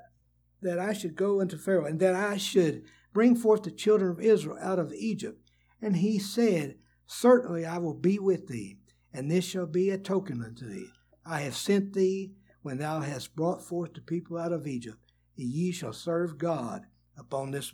that 0.61 0.79
I 0.79 0.93
should 0.93 1.15
go 1.15 1.41
unto 1.41 1.57
Pharaoh, 1.57 1.85
and 1.85 1.99
that 1.99 2.15
I 2.15 2.37
should 2.37 2.83
bring 3.13 3.35
forth 3.35 3.63
the 3.63 3.71
children 3.71 4.11
of 4.11 4.21
Israel 4.21 4.57
out 4.61 4.79
of 4.79 4.93
Egypt. 4.93 5.42
And 5.83 5.97
he 5.97 6.17
said, 6.17 6.77
Certainly 7.05 7.65
I 7.65 7.77
will 7.77 7.93
be 7.93 8.17
with 8.17 8.47
thee, 8.47 8.77
and 9.13 9.29
this 9.29 9.43
shall 9.43 9.65
be 9.65 9.89
a 9.89 9.97
token 9.97 10.41
unto 10.41 10.65
thee. 10.65 10.87
I 11.25 11.41
have 11.41 11.57
sent 11.57 11.91
thee 11.91 12.31
when 12.61 12.77
thou 12.77 13.01
hast 13.01 13.35
brought 13.35 13.61
forth 13.61 13.93
the 13.93 13.99
people 13.99 14.37
out 14.37 14.53
of 14.53 14.65
Egypt, 14.65 15.11
and 15.37 15.45
ye 15.45 15.73
shall 15.73 15.91
serve 15.91 16.37
God 16.37 16.85
upon 17.17 17.51
this 17.51 17.73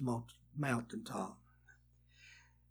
mountain 0.58 1.04
top. 1.04 1.38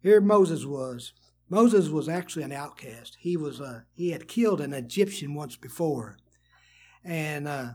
Here 0.00 0.20
Moses 0.20 0.64
was. 0.64 1.12
Moses 1.48 1.88
was 1.88 2.08
actually 2.08 2.42
an 2.42 2.52
outcast. 2.52 3.18
He 3.20 3.36
was 3.36 3.60
uh, 3.60 3.82
he 3.94 4.10
had 4.10 4.26
killed 4.26 4.60
an 4.60 4.72
Egyptian 4.72 5.34
once 5.34 5.54
before, 5.54 6.16
and 7.04 7.46
uh, 7.46 7.68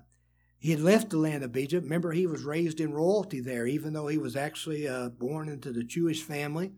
he 0.59 0.71
had 0.71 0.81
left 0.81 1.11
the 1.11 1.17
land 1.17 1.45
of 1.45 1.55
Egypt. 1.55 1.85
Remember, 1.85 2.11
he 2.11 2.27
was 2.27 2.43
raised 2.43 2.81
in 2.81 2.93
royalty 2.93 3.39
there, 3.39 3.65
even 3.65 3.93
though 3.93 4.07
he 4.07 4.17
was 4.17 4.35
actually 4.35 4.85
uh, 4.85 5.09
born 5.09 5.47
into 5.47 5.71
the 5.71 5.85
Jewish 5.85 6.23
family. 6.23 6.73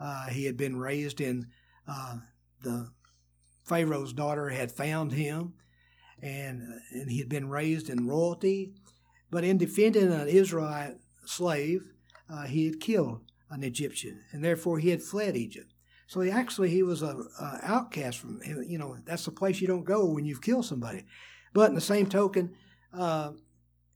Uh, 0.00 0.26
he 0.28 0.44
had 0.44 0.56
been 0.56 0.76
raised 0.76 1.20
in 1.20 1.46
uh, 1.88 2.16
the 2.62 2.90
Pharaoh's 3.64 4.12
daughter 4.12 4.48
had 4.48 4.72
found 4.72 5.12
him, 5.12 5.54
and 6.20 6.62
and 6.92 7.10
he 7.10 7.18
had 7.18 7.28
been 7.28 7.48
raised 7.48 7.88
in 7.88 8.06
royalty. 8.06 8.72
But 9.30 9.44
in 9.44 9.58
defending 9.58 10.12
an 10.12 10.28
Israelite 10.28 10.96
slave, 11.24 11.92
uh, 12.28 12.44
he 12.44 12.66
had 12.66 12.80
killed 12.80 13.20
an 13.50 13.62
Egyptian, 13.62 14.22
and 14.32 14.44
therefore 14.44 14.78
he 14.78 14.90
had 14.90 15.02
fled 15.02 15.36
Egypt. 15.36 15.72
So 16.06 16.20
he 16.20 16.30
actually 16.30 16.70
he 16.70 16.82
was 16.82 17.02
a, 17.02 17.16
a 17.40 17.60
outcast 17.62 18.18
from 18.18 18.40
you 18.44 18.78
know 18.78 18.98
that's 19.04 19.24
the 19.24 19.30
place 19.30 19.60
you 19.60 19.68
don't 19.68 19.84
go 19.84 20.04
when 20.06 20.24
you've 20.24 20.42
killed 20.42 20.66
somebody. 20.66 21.04
But 21.54 21.68
in 21.68 21.74
the 21.74 21.80
same 21.80 22.06
token, 22.06 22.54
uh, 22.92 23.32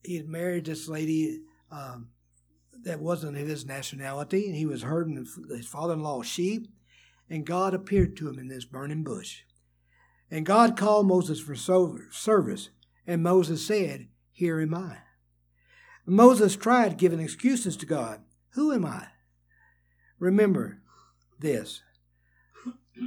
he 0.03 0.17
had 0.17 0.29
married 0.29 0.67
this 0.67 0.89
lady 0.89 1.41
um, 1.71 2.09
that 2.87 3.01
wasn't 3.01 3.37
of 3.37 3.49
his 3.49 3.67
nationality, 3.67 4.47
and 4.47 4.55
he 4.55 4.65
was 4.65 4.83
herding 4.83 5.27
his 5.51 5.67
father-in-law's 5.67 6.27
sheep, 6.27 6.69
and 7.29 7.45
God 7.45 7.75
appeared 7.75 8.17
to 8.17 8.29
him 8.29 8.39
in 8.39 8.47
this 8.47 8.65
burning 8.65 9.03
bush. 9.03 9.43
And 10.31 10.47
God 10.47 10.77
called 10.77 11.09
Moses 11.09 11.41
for 11.41 11.57
service, 11.57 12.71
and 13.05 13.23
Moses 13.25 13.67
said, 13.67 14.07
Here 14.31 14.61
am 14.61 14.73
I. 14.73 14.99
Moses 16.07 16.55
tried 16.55 16.97
giving 16.97 17.19
excuses 17.19 17.77
to 17.79 17.87
God. 17.87 18.21
Who 18.51 18.73
am 18.73 18.85
I? 18.85 19.09
Remember 20.21 20.81
this 21.41 21.83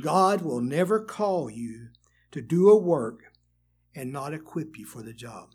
God 0.03 0.41
will 0.41 0.61
never 0.61 0.99
call 0.99 1.49
you 1.49 1.87
to 2.31 2.41
do 2.41 2.69
a 2.69 2.77
work 2.77 3.31
and 3.95 4.11
not 4.11 4.33
equip 4.33 4.77
you 4.77 4.85
for 4.85 5.01
the 5.01 5.13
job. 5.13 5.51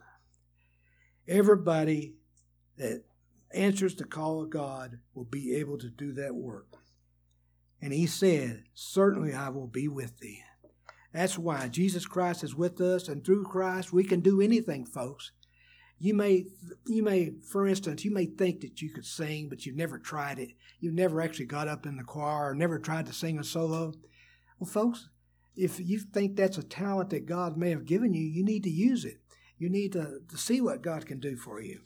Everybody 1.29 2.15
that 2.79 3.05
answers 3.55 3.95
the 3.95 4.05
call 4.05 4.43
of 4.43 4.51
God 4.51 4.99
will 5.15 5.25
be 5.25 5.55
able 5.57 5.79
to 5.79 5.89
do 5.89 6.13
that 6.13 6.35
work. 6.35 6.67
And 7.81 7.93
he 7.93 8.07
said, 8.07 8.65
Certainly 8.75 9.35
I 9.35 9.51
will 9.51 9.67
be 9.67 9.89
with 9.89 10.19
thee. 10.19 10.43
That's 11.13 11.39
why 11.39 11.69
Jesus 11.69 12.07
Christ 12.07 12.43
is 12.43 12.55
with 12.55 12.81
us, 12.81 13.09
and 13.09 13.25
through 13.25 13.45
Christ 13.45 13.93
we 13.93 14.05
can 14.05 14.21
do 14.21 14.41
anything, 14.41 14.85
folks. 14.85 15.33
You 15.99 16.13
may, 16.13 16.47
you 16.87 17.03
may, 17.03 17.35
for 17.49 17.67
instance, 17.67 18.05
you 18.05 18.13
may 18.13 18.27
think 18.27 18.61
that 18.61 18.83
you 18.83 18.91
could 18.91 19.07
sing, 19.07 19.49
but 19.49 19.65
you've 19.65 19.77
never 19.77 19.99
tried 19.99 20.39
it. 20.39 20.51
You've 20.81 20.95
never 20.95 21.21
actually 21.21 21.47
got 21.47 21.69
up 21.69 21.87
in 21.87 21.97
the 21.97 22.03
choir 22.03 22.51
or 22.51 22.55
never 22.55 22.79
tried 22.79 23.07
to 23.07 23.13
sing 23.13 23.39
a 23.39 23.45
solo. 23.45 23.93
Well, 24.59 24.69
folks, 24.69 25.09
if 25.57 25.79
you 25.79 26.01
think 26.01 26.37
that's 26.37 26.59
a 26.59 26.65
talent 26.65 27.11
that 27.11 27.27
God 27.27 27.57
may 27.57 27.71
have 27.71 27.87
given 27.87 28.13
you, 28.13 28.25
you 28.25 28.45
need 28.45 28.65
to 28.65 28.71
use 28.71 29.05
it. 29.05 29.19
You 29.57 29.69
need 29.69 29.93
to, 29.93 30.19
to 30.29 30.37
see 30.37 30.61
what 30.61 30.83
God 30.83 31.07
can 31.07 31.21
do 31.21 31.37
for 31.37 31.61
you. 31.61 31.81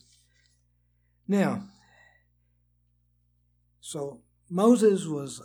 Now, 1.28 1.64
so 3.80 4.22
Moses 4.48 5.06
was 5.06 5.42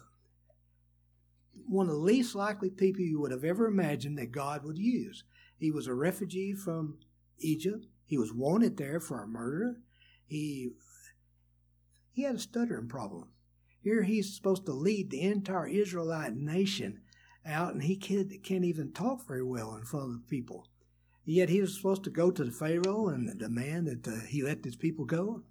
one 1.67 1.87
of 1.87 1.93
the 1.93 1.99
least 1.99 2.35
likely 2.35 2.69
people 2.69 3.01
you 3.01 3.19
would 3.19 3.31
have 3.31 3.43
ever 3.43 3.67
imagined 3.67 4.17
that 4.17 4.31
God 4.31 4.63
would 4.63 4.77
use. 4.77 5.25
He 5.57 5.71
was 5.71 5.87
a 5.87 5.93
refugee 5.93 6.53
from 6.53 6.99
Egypt. 7.39 7.85
He 8.05 8.17
was 8.17 8.33
wanted 8.33 8.77
there 8.77 8.99
for 8.99 9.21
a 9.21 9.27
murder. 9.27 9.77
He 10.25 10.71
he 12.11 12.23
had 12.23 12.35
a 12.35 12.39
stuttering 12.39 12.87
problem. 12.87 13.29
Here 13.81 14.03
he's 14.03 14.35
supposed 14.35 14.65
to 14.67 14.71
lead 14.71 15.09
the 15.09 15.21
entire 15.21 15.67
Israelite 15.67 16.35
nation 16.35 17.01
out, 17.45 17.73
and 17.73 17.83
he 17.83 17.97
can't, 17.97 18.31
can't 18.43 18.63
even 18.63 18.93
talk 18.93 19.27
very 19.27 19.43
well 19.43 19.75
in 19.75 19.83
front 19.83 20.05
of 20.05 20.13
the 20.13 20.27
people. 20.29 20.67
Yet 21.25 21.49
he 21.49 21.59
was 21.59 21.75
supposed 21.75 22.03
to 22.03 22.09
go 22.09 22.31
to 22.31 22.43
the 22.43 22.51
Pharaoh 22.51 23.07
and 23.07 23.37
demand 23.37 23.87
that 23.87 24.07
uh, 24.07 24.25
he 24.27 24.43
let 24.43 24.63
his 24.63 24.75
people 24.75 25.05
go. 25.05 25.43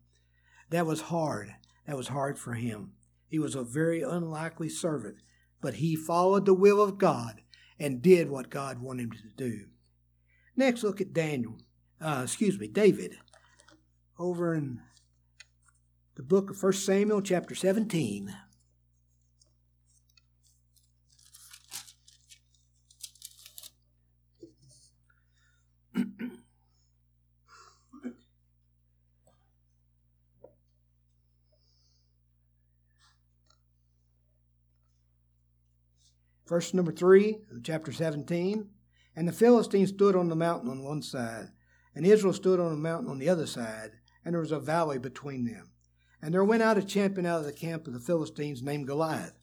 That 0.72 0.86
was 0.86 1.02
hard. 1.02 1.54
That 1.86 1.98
was 1.98 2.08
hard 2.08 2.38
for 2.38 2.54
him. 2.54 2.92
He 3.28 3.38
was 3.38 3.54
a 3.54 3.62
very 3.62 4.00
unlikely 4.00 4.70
servant, 4.70 5.16
but 5.60 5.74
he 5.74 5.94
followed 5.94 6.46
the 6.46 6.54
will 6.54 6.80
of 6.80 6.96
God 6.96 7.42
and 7.78 8.00
did 8.00 8.30
what 8.30 8.48
God 8.48 8.80
wanted 8.80 9.02
him 9.02 9.10
to 9.12 9.36
do. 9.36 9.66
Next, 10.56 10.82
look 10.82 11.02
at 11.02 11.12
Daniel. 11.12 11.58
Uh, 12.00 12.22
excuse 12.24 12.58
me, 12.58 12.68
David. 12.68 13.16
Over 14.18 14.54
in 14.54 14.80
the 16.14 16.22
book 16.22 16.48
of 16.48 16.62
1 16.62 16.72
Samuel, 16.72 17.20
chapter 17.20 17.54
17. 17.54 18.34
Verse 36.46 36.74
number 36.74 36.92
3 36.92 37.38
of 37.50 37.62
chapter 37.62 37.92
17. 37.92 38.68
And 39.14 39.28
the 39.28 39.32
Philistines 39.32 39.90
stood 39.90 40.16
on 40.16 40.28
the 40.28 40.36
mountain 40.36 40.70
on 40.70 40.82
one 40.82 41.02
side, 41.02 41.48
and 41.94 42.06
Israel 42.06 42.32
stood 42.32 42.58
on 42.58 42.70
the 42.70 42.78
mountain 42.78 43.10
on 43.10 43.18
the 43.18 43.28
other 43.28 43.46
side, 43.46 43.92
and 44.24 44.34
there 44.34 44.40
was 44.40 44.52
a 44.52 44.58
valley 44.58 44.98
between 44.98 45.44
them. 45.44 45.70
And 46.22 46.32
there 46.32 46.44
went 46.44 46.62
out 46.62 46.78
a 46.78 46.82
champion 46.82 47.26
out 47.26 47.40
of 47.40 47.46
the 47.46 47.52
camp 47.52 47.86
of 47.86 47.92
the 47.92 48.00
Philistines 48.00 48.62
named 48.62 48.86
Goliath 48.86 49.38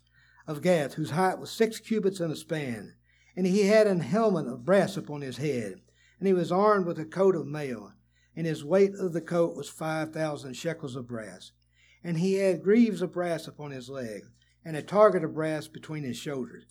of 0.47 0.61
Gath, 0.61 0.95
whose 0.95 1.11
height 1.11 1.37
was 1.37 1.51
six 1.51 1.79
cubits 1.79 2.19
and 2.19 2.31
a 2.31 2.35
span. 2.35 2.95
And 3.35 3.45
he 3.45 3.67
had 3.67 3.85
an 3.85 3.99
helmet 3.99 4.47
of 4.47 4.65
brass 4.65 4.97
upon 4.97 5.21
his 5.21 5.37
head, 5.37 5.81
and 6.17 6.27
he 6.27 6.33
was 6.33 6.51
armed 6.51 6.87
with 6.87 6.99
a 6.99 7.05
coat 7.05 7.35
of 7.35 7.45
mail, 7.45 7.93
and 8.35 8.47
his 8.47 8.65
weight 8.65 8.95
of 8.95 9.13
the 9.13 9.21
coat 9.21 9.55
was 9.55 9.69
five 9.69 10.11
thousand 10.11 10.55
shekels 10.55 10.95
of 10.95 11.07
brass. 11.07 11.51
And 12.03 12.17
he 12.17 12.35
had 12.35 12.63
greaves 12.63 13.01
of 13.01 13.13
brass 13.13 13.47
upon 13.47 13.71
his 13.71 13.89
legs, 13.89 14.29
and 14.65 14.75
a 14.75 14.81
target 14.81 15.23
of 15.23 15.35
brass 15.35 15.67
between 15.67 16.03
his 16.03 16.17
shoulders. 16.17 16.65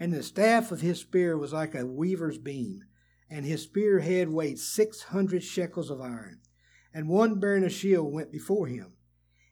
And 0.00 0.12
the 0.12 0.22
staff 0.22 0.70
of 0.70 0.80
his 0.80 1.00
spear 1.00 1.36
was 1.36 1.52
like 1.52 1.74
a 1.74 1.86
weaver's 1.86 2.38
beam, 2.38 2.84
and 3.28 3.44
his 3.44 3.62
spear 3.62 4.00
head 4.00 4.28
weighed 4.28 4.58
six 4.58 5.02
hundred 5.04 5.42
shekels 5.42 5.90
of 5.90 6.00
iron. 6.00 6.40
And 6.94 7.08
one 7.08 7.40
bearing 7.40 7.64
a 7.64 7.70
shield 7.70 8.12
went 8.12 8.32
before 8.32 8.66
him. 8.66 8.94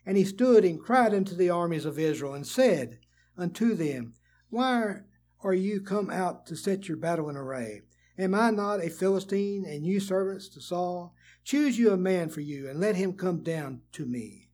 And 0.04 0.16
he 0.16 0.24
stood 0.24 0.64
and 0.64 0.80
cried 0.80 1.12
unto 1.14 1.34
the 1.34 1.50
armies 1.50 1.84
of 1.84 1.98
Israel, 1.98 2.34
and 2.34 2.46
said 2.46 3.00
unto 3.36 3.74
them, 3.74 4.14
Why 4.48 5.00
are 5.42 5.54
you 5.54 5.80
come 5.80 6.10
out 6.10 6.46
to 6.46 6.56
set 6.56 6.88
your 6.88 6.96
battle 6.96 7.28
in 7.28 7.36
array? 7.36 7.82
Am 8.18 8.34
I 8.34 8.50
not 8.50 8.82
a 8.82 8.88
Philistine, 8.88 9.64
and 9.66 9.84
you 9.84 10.00
servants 10.00 10.48
to 10.50 10.60
Saul? 10.60 11.14
Choose 11.44 11.78
you 11.78 11.90
a 11.90 11.96
man 11.96 12.28
for 12.28 12.40
you, 12.40 12.68
and 12.68 12.80
let 12.80 12.96
him 12.96 13.12
come 13.12 13.42
down 13.42 13.82
to 13.92 14.06
me. 14.06 14.48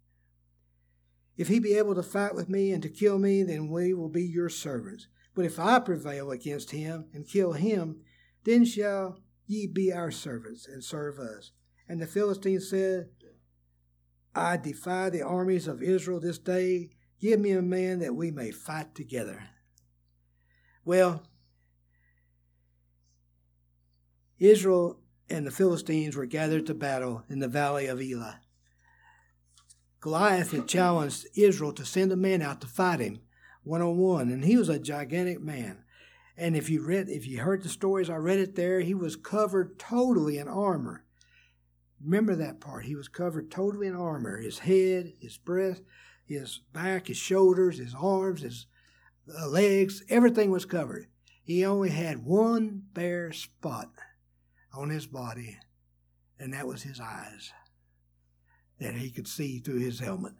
If 1.36 1.48
he 1.48 1.58
be 1.58 1.74
able 1.74 1.94
to 1.94 2.02
fight 2.02 2.34
with 2.34 2.48
me 2.48 2.72
and 2.72 2.82
to 2.82 2.88
kill 2.88 3.18
me, 3.18 3.42
then 3.42 3.68
we 3.68 3.94
will 3.94 4.08
be 4.08 4.24
your 4.24 4.48
servants. 4.48 5.06
But 5.34 5.44
if 5.44 5.58
I 5.58 5.78
prevail 5.78 6.30
against 6.30 6.70
him 6.70 7.06
and 7.12 7.26
kill 7.26 7.52
him, 7.52 8.02
then 8.44 8.64
shall 8.64 9.18
ye 9.46 9.66
be 9.66 9.92
our 9.92 10.10
servants 10.10 10.66
and 10.66 10.84
serve 10.84 11.18
us. 11.18 11.52
And 11.88 12.00
the 12.00 12.06
Philistines 12.06 12.68
said, 12.68 13.08
I 14.34 14.56
defy 14.56 15.10
the 15.10 15.22
armies 15.22 15.68
of 15.68 15.82
Israel 15.82 16.20
this 16.20 16.38
day. 16.38 16.90
Give 17.20 17.38
me 17.38 17.52
a 17.52 17.62
man 17.62 18.00
that 18.00 18.14
we 18.14 18.30
may 18.30 18.50
fight 18.50 18.94
together. 18.94 19.44
Well, 20.84 21.22
Israel 24.38 24.98
and 25.30 25.46
the 25.46 25.50
Philistines 25.50 26.16
were 26.16 26.26
gathered 26.26 26.66
to 26.66 26.74
battle 26.74 27.24
in 27.28 27.38
the 27.38 27.48
valley 27.48 27.86
of 27.86 28.00
Elah. 28.00 28.40
Goliath 30.00 30.50
had 30.50 30.66
challenged 30.66 31.26
Israel 31.36 31.72
to 31.74 31.84
send 31.84 32.10
a 32.10 32.16
man 32.16 32.42
out 32.42 32.60
to 32.62 32.66
fight 32.66 33.00
him 33.00 33.20
one 33.64 33.82
on 33.82 33.96
one, 33.96 34.30
and 34.30 34.44
he 34.44 34.56
was 34.56 34.68
a 34.68 34.78
gigantic 34.78 35.40
man. 35.40 35.84
And 36.36 36.56
if 36.56 36.70
you 36.70 36.84
read, 36.84 37.08
if 37.08 37.26
you 37.26 37.40
heard 37.40 37.62
the 37.62 37.68
stories, 37.68 38.08
I 38.10 38.16
read 38.16 38.38
it 38.38 38.56
there. 38.56 38.80
He 38.80 38.94
was 38.94 39.16
covered 39.16 39.78
totally 39.78 40.38
in 40.38 40.48
armor. 40.48 41.04
Remember 42.02 42.34
that 42.34 42.60
part. 42.60 42.84
He 42.84 42.96
was 42.96 43.08
covered 43.08 43.50
totally 43.50 43.86
in 43.86 43.94
armor. 43.94 44.38
His 44.38 44.60
head, 44.60 45.12
his 45.20 45.36
breast, 45.38 45.82
his 46.24 46.60
back, 46.72 47.06
his 47.06 47.16
shoulders, 47.16 47.78
his 47.78 47.94
arms, 47.94 48.40
his 48.42 48.66
uh, 49.38 49.46
legs, 49.46 50.02
everything 50.08 50.50
was 50.50 50.64
covered. 50.64 51.06
He 51.44 51.64
only 51.64 51.90
had 51.90 52.24
one 52.24 52.82
bare 52.92 53.32
spot 53.32 53.90
on 54.72 54.90
his 54.90 55.06
body, 55.06 55.58
and 56.38 56.52
that 56.54 56.66
was 56.66 56.82
his 56.82 56.98
eyes 57.00 57.52
that 58.78 58.94
he 58.94 59.10
could 59.10 59.28
see 59.28 59.58
through 59.58 59.78
his 59.78 60.00
helmet. 60.00 60.34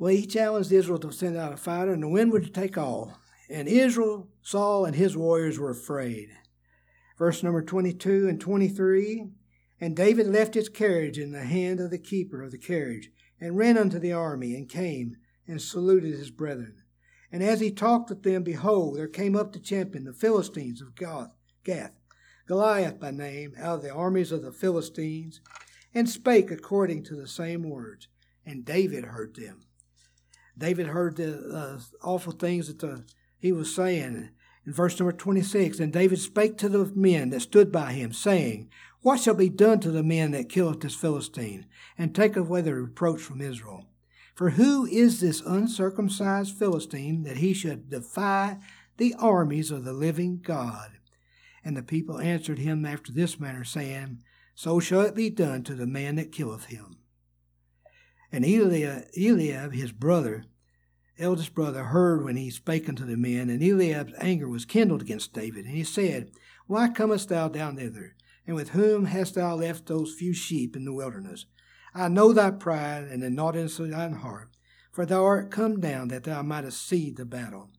Well, 0.00 0.14
he 0.14 0.24
challenged 0.24 0.72
Israel 0.72 0.98
to 1.00 1.12
send 1.12 1.36
out 1.36 1.52
a 1.52 1.58
fighter, 1.58 1.92
and 1.92 2.02
the 2.02 2.08
wind 2.08 2.32
would 2.32 2.54
take 2.54 2.78
all. 2.78 3.18
And 3.50 3.68
Israel, 3.68 4.30
Saul, 4.40 4.86
and 4.86 4.96
his 4.96 5.14
warriors 5.14 5.58
were 5.58 5.68
afraid. 5.68 6.30
Verse 7.18 7.42
number 7.42 7.60
22 7.60 8.26
and 8.26 8.40
23 8.40 9.26
And 9.78 9.94
David 9.94 10.26
left 10.26 10.54
his 10.54 10.70
carriage 10.70 11.18
in 11.18 11.32
the 11.32 11.44
hand 11.44 11.80
of 11.80 11.90
the 11.90 11.98
keeper 11.98 12.42
of 12.42 12.50
the 12.50 12.56
carriage, 12.56 13.10
and 13.38 13.58
ran 13.58 13.76
unto 13.76 13.98
the 13.98 14.10
army, 14.10 14.54
and 14.54 14.70
came 14.70 15.18
and 15.46 15.60
saluted 15.60 16.14
his 16.14 16.30
brethren. 16.30 16.82
And 17.30 17.42
as 17.42 17.60
he 17.60 17.70
talked 17.70 18.08
with 18.08 18.22
them, 18.22 18.42
behold, 18.42 18.96
there 18.96 19.06
came 19.06 19.36
up 19.36 19.52
the 19.52 19.58
champion, 19.58 20.04
the 20.04 20.14
Philistines 20.14 20.80
of 20.80 20.94
Gath, 20.94 21.92
Goliath 22.46 22.98
by 22.98 23.10
name, 23.10 23.52
out 23.58 23.76
of 23.76 23.82
the 23.82 23.92
armies 23.92 24.32
of 24.32 24.40
the 24.40 24.50
Philistines, 24.50 25.42
and 25.92 26.08
spake 26.08 26.50
according 26.50 27.02
to 27.04 27.16
the 27.16 27.28
same 27.28 27.68
words. 27.68 28.08
And 28.46 28.64
David 28.64 29.04
heard 29.04 29.36
them. 29.36 29.66
David 30.60 30.88
heard 30.88 31.16
the 31.16 31.48
uh, 31.52 31.80
awful 32.06 32.32
things 32.32 32.68
that 32.68 32.78
the, 32.78 33.04
he 33.38 33.50
was 33.50 33.74
saying. 33.74 34.28
In 34.66 34.72
verse 34.74 35.00
number 35.00 35.12
26, 35.12 35.80
And 35.80 35.92
David 35.92 36.18
spake 36.18 36.58
to 36.58 36.68
the 36.68 36.84
men 36.94 37.30
that 37.30 37.40
stood 37.40 37.72
by 37.72 37.92
him, 37.92 38.12
saying, 38.12 38.68
What 39.00 39.20
shall 39.20 39.34
be 39.34 39.48
done 39.48 39.80
to 39.80 39.90
the 39.90 40.02
men 40.02 40.32
that 40.32 40.50
killeth 40.50 40.80
this 40.80 40.94
Philistine, 40.94 41.66
and 41.96 42.14
take 42.14 42.36
away 42.36 42.60
the 42.60 42.74
reproach 42.74 43.20
from 43.20 43.40
Israel? 43.40 43.86
For 44.34 44.50
who 44.50 44.86
is 44.86 45.20
this 45.20 45.40
uncircumcised 45.40 46.56
Philistine 46.56 47.22
that 47.24 47.38
he 47.38 47.54
should 47.54 47.90
defy 47.90 48.58
the 48.98 49.14
armies 49.18 49.70
of 49.70 49.84
the 49.84 49.94
living 49.94 50.40
God? 50.42 50.92
And 51.64 51.76
the 51.76 51.82
people 51.82 52.20
answered 52.20 52.58
him 52.58 52.84
after 52.84 53.12
this 53.12 53.40
manner, 53.40 53.64
saying, 53.64 54.22
So 54.54 54.78
shall 54.78 55.00
it 55.00 55.14
be 55.14 55.30
done 55.30 55.62
to 55.64 55.74
the 55.74 55.86
man 55.86 56.16
that 56.16 56.32
killeth 56.32 56.66
him. 56.66 56.98
And 58.32 58.44
Eliab, 58.44 59.06
Eliab, 59.16 59.72
his 59.72 59.92
brother, 59.92 60.44
eldest 61.20 61.54
brother, 61.54 61.84
heard 61.84 62.24
when 62.24 62.36
he 62.36 62.50
spake 62.50 62.88
unto 62.88 63.04
the 63.04 63.16
men, 63.16 63.50
and 63.50 63.62
Eliab's 63.62 64.14
anger 64.18 64.48
was 64.48 64.64
kindled 64.64 65.02
against 65.02 65.32
David. 65.32 65.66
And 65.66 65.74
he 65.74 65.84
said, 65.84 66.30
Why 66.66 66.88
comest 66.88 67.28
thou 67.28 67.48
down 67.48 67.76
thither? 67.76 68.16
And 68.46 68.56
with 68.56 68.70
whom 68.70 69.04
hast 69.04 69.34
thou 69.34 69.54
left 69.54 69.86
those 69.86 70.14
few 70.14 70.32
sheep 70.32 70.74
in 70.74 70.84
the 70.84 70.92
wilderness? 70.92 71.46
I 71.94 72.08
know 72.08 72.32
thy 72.32 72.50
pride 72.50 73.04
and 73.04 73.22
the 73.22 73.30
naughtiness 73.30 73.78
of 73.78 73.90
thine 73.90 74.14
heart, 74.14 74.50
for 74.90 75.06
thou 75.06 75.24
art 75.24 75.50
come 75.50 75.80
down 75.80 76.08
that 76.08 76.24
thou 76.24 76.42
mightest 76.42 76.86
see 76.86 77.10
the 77.10 77.24
battle. 77.24 77.70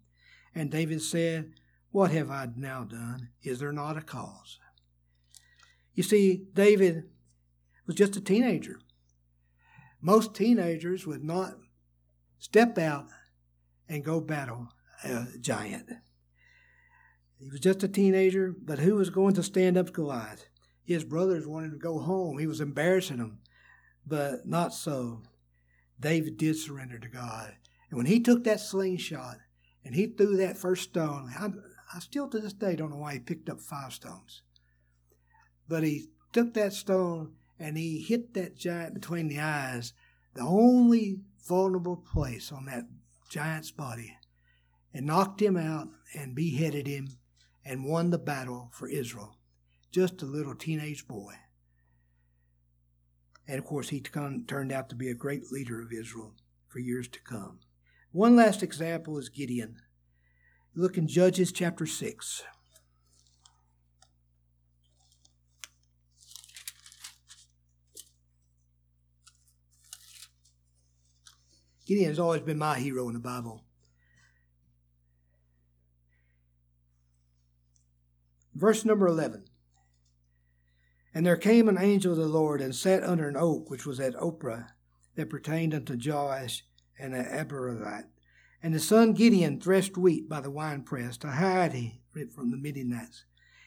And 0.54 0.70
David 0.70 1.02
said, 1.02 1.54
What 1.92 2.12
have 2.12 2.30
I 2.30 2.48
now 2.56 2.84
done? 2.84 3.30
Is 3.42 3.60
there 3.60 3.72
not 3.72 3.98
a 3.98 4.02
cause? 4.02 4.60
You 5.94 6.04
see, 6.04 6.46
David 6.54 7.04
was 7.86 7.96
just 7.96 8.16
a 8.16 8.22
teenager. 8.22 8.80
Most 10.02 10.34
teenagers 10.34 11.06
would 11.06 11.24
not 11.24 11.56
step 12.40 12.78
out 12.78 13.08
and 13.92 14.06
go 14.06 14.22
battle 14.22 14.70
a 15.04 15.26
giant. 15.40 15.90
He 17.38 17.50
was 17.50 17.60
just 17.60 17.84
a 17.84 17.90
teenager, 17.90 18.56
but 18.58 18.80
who 18.80 18.96
was 18.96 19.10
going 19.10 19.34
to 19.34 19.44
stand 19.44 19.78
up 19.78 19.88
to 19.88 19.92
Goliath? 19.92 20.46
His 20.84 21.04
brothers 21.04 21.46
wanted 21.46 21.72
to 21.72 21.78
go 21.78 22.00
home. 22.00 22.38
He 22.38 22.48
was 22.48 22.62
embarrassing 22.62 23.18
them, 23.18 23.40
but 24.08 24.48
not 24.48 24.74
so. 24.74 25.24
David 26.00 26.38
did 26.38 26.56
surrender 26.56 27.00
to 27.00 27.10
God. 27.10 27.54
And 27.90 27.98
when 27.98 28.06
he 28.06 28.22
took 28.22 28.46
that 28.46 28.62
slingshot 28.62 29.38
and 29.84 29.94
he 29.94 30.08
threw 30.08 30.38
that 30.38 30.58
first 30.58 30.84
stone, 30.84 31.30
I, 31.38 31.50
I 31.94 32.00
still 32.00 32.30
to 32.30 32.40
this 32.40 32.54
day 32.54 32.76
don't 32.78 32.92
know 32.92 32.98
why 32.98 33.14
he 33.14 33.20
picked 33.20 33.50
up 33.50 33.60
five 33.60 33.92
stones. 33.92 34.42
But 35.68 35.84
he 35.84 36.08
took 36.32 36.54
that 36.54 36.74
stone 36.74 37.34
and 37.60 37.78
he 37.78 38.02
hit 38.02 38.34
that 38.36 38.56
giant 38.56 38.94
between 38.94 39.28
the 39.28 39.40
eyes, 39.40 39.94
the 40.34 40.42
only 40.42 41.20
vulnerable 41.46 41.98
place 41.98 42.52
on 42.52 42.66
that 42.66 42.86
giant's 43.32 43.72
body, 43.72 44.18
and 44.94 45.06
knocked 45.06 45.42
him 45.42 45.56
out 45.56 45.88
and 46.14 46.36
beheaded 46.36 46.86
him 46.86 47.08
and 47.64 47.86
won 47.86 48.10
the 48.10 48.20
battle 48.20 48.70
for 48.74 48.90
Israel. 48.90 49.38
Just 49.90 50.22
a 50.22 50.26
little 50.26 50.54
teenage 50.54 51.08
boy. 51.08 51.36
And 53.48 53.58
of 53.58 53.66
course, 53.66 53.90
he 53.90 54.02
turned 54.02 54.72
out 54.72 54.90
to 54.90 54.96
be 54.96 55.10
a 55.10 55.16
great 55.16 55.52
leader 55.52 55.82
of 55.82 55.94
Israel 55.94 56.34
for 56.68 56.80
years 56.80 57.08
to 57.08 57.22
come. 57.22 57.60
One 58.12 58.36
last 58.36 58.62
example 58.62 59.18
is 59.18 59.30
Gideon. 59.30 59.78
Look 60.76 60.98
in 60.98 61.08
Judges 61.08 61.54
chapter 61.54 61.86
6. 61.86 62.44
Gideon's 71.92 72.20
always 72.20 72.40
been 72.40 72.58
my 72.58 72.80
hero 72.80 73.10
in 73.10 73.14
the 73.16 73.20
Bible. 73.20 73.66
Verse 78.56 78.86
number 78.86 79.08
11. 79.08 79.44
And 81.14 81.26
there 81.26 81.36
came 81.36 81.68
an 81.68 81.78
angel 81.78 82.14
of 82.14 82.18
the 82.18 82.28
Lord 82.28 82.62
and 82.62 82.74
sat 82.74 83.04
under 83.04 83.28
an 83.28 83.36
oak 83.36 83.70
which 83.70 83.86
was 83.86 84.00
at 84.00 84.16
Ophrah 84.16 84.70
that 85.16 85.30
pertained 85.30 85.74
unto 85.74 85.98
Joash 86.02 86.64
and 86.98 87.14
Abiezrite. 87.14 88.08
And 88.64 88.74
the 88.74 88.80
son 88.80 89.12
Gideon 89.12 89.60
threshed 89.60 89.98
wheat 89.98 90.30
by 90.30 90.40
the 90.40 90.50
winepress 90.50 91.18
to 91.18 91.32
hide 91.32 91.76
it 92.16 92.32
from 92.32 92.52
the 92.52 92.58
Midianites. 92.58 93.26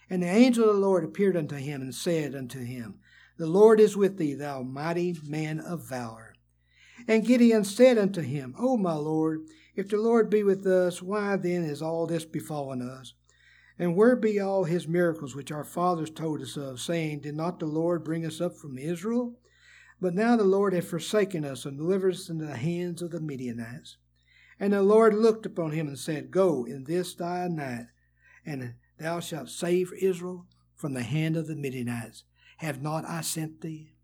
And 0.09 0.23
the 0.23 0.29
angel 0.29 0.71
of 0.71 0.77
the 0.77 0.81
Lord 0.81 1.05
appeared 1.05 1.37
unto 1.37 1.57
him 1.57 1.83
and 1.83 1.95
said 1.95 2.35
unto 2.35 2.65
him, 2.65 3.01
The 3.37 3.47
Lord 3.47 3.81
is 3.81 3.99
with 3.99 4.17
thee, 4.17 4.33
thou 4.33 4.63
mighty 4.63 5.15
man 5.27 5.61
of 5.61 5.87
valor. 5.87 6.34
And 7.07 7.25
Gideon 7.25 7.65
said 7.65 7.99
unto 7.99 8.21
him, 8.23 8.55
O 8.59 8.77
my 8.77 8.95
Lord, 8.95 9.47
if 9.75 9.89
the 9.89 9.99
Lord 9.99 10.31
be 10.31 10.43
with 10.43 10.67
us, 10.67 11.03
why 11.03 11.37
then 11.37 11.65
is 11.65 11.83
all 11.83 12.07
this 12.07 12.25
befallen 12.25 12.81
us? 12.81 13.15
And 13.79 13.97
where 13.97 14.15
be 14.15 14.39
all 14.39 14.65
his 14.65 14.87
miracles 14.87 15.35
which 15.35 15.51
our 15.51 15.65
fathers 15.65 16.11
told 16.11 16.41
us 16.41 16.57
of, 16.57 16.81
saying, 16.81 17.21
Did 17.21 17.35
not 17.35 17.59
the 17.59 17.67
Lord 17.67 18.05
bring 18.05 18.25
us 18.25 18.41
up 18.41 18.57
from 18.57 18.79
Israel? 18.79 19.35
But 20.01 20.15
now 20.15 20.37
the 20.37 20.45
Lord 20.45 20.73
hath 20.73 20.89
forsaken 20.89 21.45
us 21.45 21.65
and 21.65 21.77
delivered 21.77 22.15
us 22.15 22.29
into 22.29 22.47
the 22.47 22.57
hands 22.57 23.03
of 23.03 23.11
the 23.11 23.21
Midianites. 23.21 23.97
And 24.61 24.73
the 24.73 24.83
Lord 24.83 25.15
looked 25.15 25.47
upon 25.47 25.73
him 25.73 25.89
and 25.89 25.99
said, 25.99 26.31
Go 26.31 26.65
in 26.65 26.85
this 26.85 27.15
thy 27.15 27.49
night, 27.49 27.87
and 28.47 28.75
thou 28.99 29.21
shalt 29.21 29.49
save 29.51 29.93
Israel 30.01 30.47
from 30.77 30.95
the 30.95 31.03
hand 31.03 31.37
of 31.37 31.49
the 31.49 31.57
Midianites. 31.57 32.25
Have 32.59 32.81
not 32.81 33.05
I 33.05 33.21
sent 33.23 33.61
thee? 33.61 33.95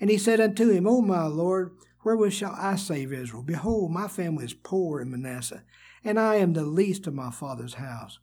And 0.00 0.10
he 0.10 0.18
said 0.18 0.40
unto 0.40 0.70
him, 0.70 0.86
O 0.86 1.00
my 1.00 1.24
Lord, 1.24 1.72
wherewith 2.06 2.32
shall 2.32 2.54
I 2.56 2.76
save 2.76 3.12
Israel? 3.12 3.42
Behold, 3.42 3.90
my 3.90 4.06
family 4.06 4.44
is 4.44 4.54
poor 4.54 5.00
in 5.00 5.10
Manasseh, 5.10 5.64
and 6.04 6.20
I 6.20 6.36
am 6.36 6.52
the 6.52 6.64
least 6.64 7.08
of 7.08 7.14
my 7.14 7.32
father's 7.32 7.74
house. 7.74 8.20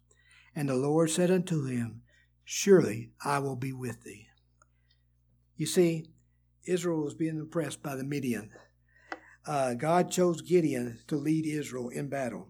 And 0.55 0.69
the 0.69 0.75
Lord 0.75 1.09
said 1.09 1.29
unto 1.29 1.65
him, 1.65 2.01
Surely 2.45 3.11
I 3.25 3.39
will 3.39 3.57
be 3.57 3.73
with 3.73 4.03
thee. 4.03 4.27
You 5.57 5.65
see, 5.65 6.05
Israel 6.63 7.03
was 7.03 7.13
being 7.13 7.37
oppressed 7.37 7.83
by 7.83 7.97
the 7.97 8.05
Midian. 8.05 8.51
Uh, 9.45 9.73
God 9.73 10.09
chose 10.09 10.39
Gideon 10.39 10.99
to 11.07 11.17
lead 11.17 11.45
Israel 11.45 11.89
in 11.89 12.07
battle. 12.07 12.47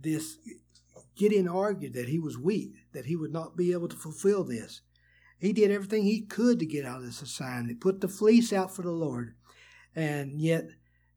This 0.00 0.38
Gideon 1.16 1.48
argued 1.48 1.94
that 1.94 2.08
he 2.08 2.20
was 2.20 2.38
weak, 2.38 2.74
that 2.92 3.06
he 3.06 3.16
would 3.16 3.32
not 3.32 3.56
be 3.56 3.72
able 3.72 3.88
to 3.88 3.96
fulfill 3.96 4.44
this. 4.44 4.82
He 5.40 5.52
did 5.52 5.72
everything 5.72 6.04
he 6.04 6.20
could 6.20 6.60
to 6.60 6.66
get 6.66 6.84
out 6.84 6.98
of 6.98 7.06
this 7.06 7.22
assignment, 7.22 7.80
put 7.80 8.00
the 8.00 8.06
fleece 8.06 8.52
out 8.52 8.72
for 8.72 8.82
the 8.82 8.92
Lord, 8.92 9.34
and 9.94 10.40
yet 10.40 10.68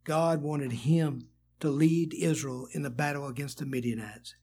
God 0.03 0.41
wanted 0.41 0.71
him 0.71 1.27
to 1.59 1.69
lead 1.69 2.13
Israel 2.13 2.67
in 2.71 2.83
the 2.83 2.89
battle 2.89 3.27
against 3.27 3.57
the 3.59 3.65
Midianites. 3.65 4.35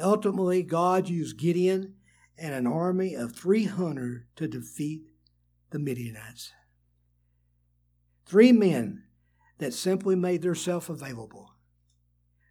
Ultimately, 0.00 0.62
God 0.62 1.08
used 1.08 1.38
Gideon 1.38 1.94
and 2.38 2.54
an 2.54 2.66
army 2.66 3.14
of 3.14 3.32
300 3.32 4.26
to 4.36 4.48
defeat 4.48 5.02
the 5.70 5.78
Midianites. 5.78 6.52
Three 8.26 8.52
men 8.52 9.04
that 9.58 9.74
simply 9.74 10.16
made 10.16 10.42
themselves 10.42 10.88
available. 10.88 11.50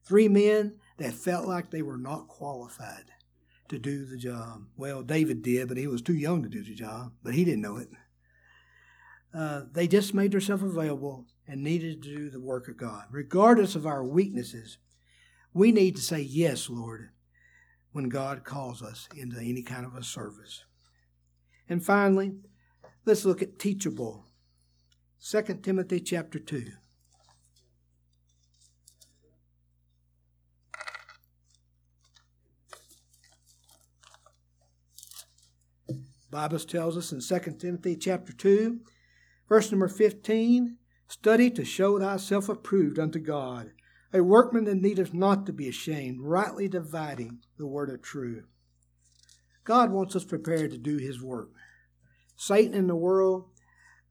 Three 0.06 0.28
men 0.28 0.76
that 0.98 1.14
felt 1.14 1.48
like 1.48 1.72
they 1.72 1.82
were 1.82 1.98
not 1.98 2.28
qualified 2.28 3.06
to 3.70 3.80
do 3.80 4.06
the 4.06 4.18
job. 4.18 4.64
Well, 4.78 5.02
David 5.02 5.42
did, 5.42 5.68
but 5.68 5.78
he 5.78 5.88
was 5.88 6.02
too 6.02 6.14
young 6.14 6.44
to 6.44 6.50
do 6.50 6.64
the 6.64 6.76
job, 6.76 7.14
but 7.24 7.34
he 7.34 7.44
didn't 7.44 7.62
know 7.62 7.78
it. 7.78 7.90
Uh, 9.34 9.64
they 9.72 9.88
just 9.88 10.14
made 10.14 10.32
themselves 10.32 10.64
available 10.64 11.26
and 11.48 11.64
needed 11.64 12.04
to 12.04 12.16
do 12.16 12.30
the 12.30 12.40
work 12.40 12.68
of 12.68 12.78
God. 12.78 13.06
Regardless 13.10 13.76
of 13.76 13.88
our 13.88 14.04
weaknesses, 14.04 14.78
we 15.54 15.72
need 15.72 15.96
to 15.96 16.02
say, 16.02 16.22
Yes, 16.22 16.70
Lord, 16.70 17.10
when 17.92 18.10
God 18.10 18.44
calls 18.44 18.82
us 18.82 19.08
into 19.16 19.40
any 19.40 19.64
kind 19.64 19.86
of 19.86 19.96
a 19.96 20.04
service. 20.04 20.66
And 21.68 21.84
finally, 21.84 22.34
let's 23.06 23.26
look 23.26 23.42
at 23.42 23.60
teachable. 23.60 24.26
2 25.24 25.42
Timothy 25.62 26.00
chapter 26.00 26.38
2. 26.38 26.72
Bible 36.30 36.58
tells 36.58 36.98
us 36.98 37.12
in 37.12 37.22
2 37.22 37.58
Timothy 37.60 37.96
chapter 37.96 38.34
2, 38.34 38.80
verse 39.48 39.72
number 39.72 39.88
15, 39.88 40.78
study 41.08 41.50
to 41.52 41.66
show 41.66 42.00
thyself 42.00 42.50
approved 42.50 43.00
unto 43.00 43.20
God, 43.20 43.72
a 44.14 44.24
workman 44.24 44.66
that 44.66 44.82
needeth 44.82 45.14
not 45.14 45.46
to 45.46 45.54
be 45.54 45.68
ashamed, 45.68 46.20
rightly 46.22 46.68
dividing 46.68 47.40
the 47.58 47.68
word 47.68 47.90
of 47.90 48.02
truth. 48.02 48.46
God 49.64 49.92
wants 49.92 50.16
us 50.16 50.26
prepared 50.26 50.72
to 50.72 50.78
do 50.78 50.98
His 50.98 51.22
work. 51.22 51.50
Satan 52.36 52.74
in 52.74 52.88
the 52.88 52.96
world 52.96 53.46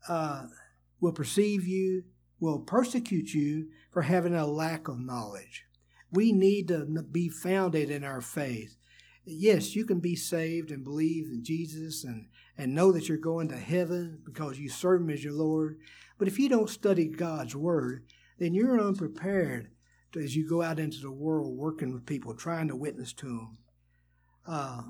uh, 0.09 0.47
will 1.01 1.12
perceive 1.12 1.66
you, 1.66 2.05
will 2.40 2.61
persecute 2.61 3.35
you 3.35 3.68
for 3.90 4.03
having 4.03 4.35
a 4.35 4.47
lack 4.47 4.88
of 4.88 4.99
knowledge. 4.99 5.64
We 6.11 6.33
need 6.33 6.68
to 6.68 6.85
be 6.85 7.29
founded 7.29 7.90
in 7.90 8.05
our 8.05 8.21
faith. 8.21 8.77
Yes, 9.25 9.77
you 9.77 9.85
can 9.85 10.01
be 10.01 10.16
saved 10.16 10.71
and 10.71 10.85
believe 10.85 11.27
in 11.27 11.45
Jesus 11.45 12.05
and, 12.05 12.27
and 12.57 12.75
know 12.75 12.93
that 12.93 13.09
you're 13.09 13.19
going 13.19 13.49
to 13.49 13.57
heaven 13.57 14.19
because 14.25 14.59
you 14.59 14.69
serve 14.69 15.01
Him 15.01 15.11
as 15.11 15.25
your 15.25 15.33
Lord. 15.33 15.79
But 16.19 16.29
if 16.29 16.38
you 16.38 16.49
don't 16.49 16.71
study 16.71 17.09
God's 17.09 17.57
Word, 17.57 18.05
then 18.38 18.55
you're 18.55 18.81
unprepared 18.81 19.71
as 20.17 20.37
you 20.37 20.49
go 20.49 20.62
out 20.62 20.79
into 20.79 21.01
the 21.01 21.11
world 21.11 21.57
working 21.57 21.93
with 21.93 22.07
people, 22.07 22.35
trying 22.35 22.69
to 22.69 22.77
witness 22.77 23.12
to 23.15 23.27
them. 23.27 23.59
Uh, 24.47 24.83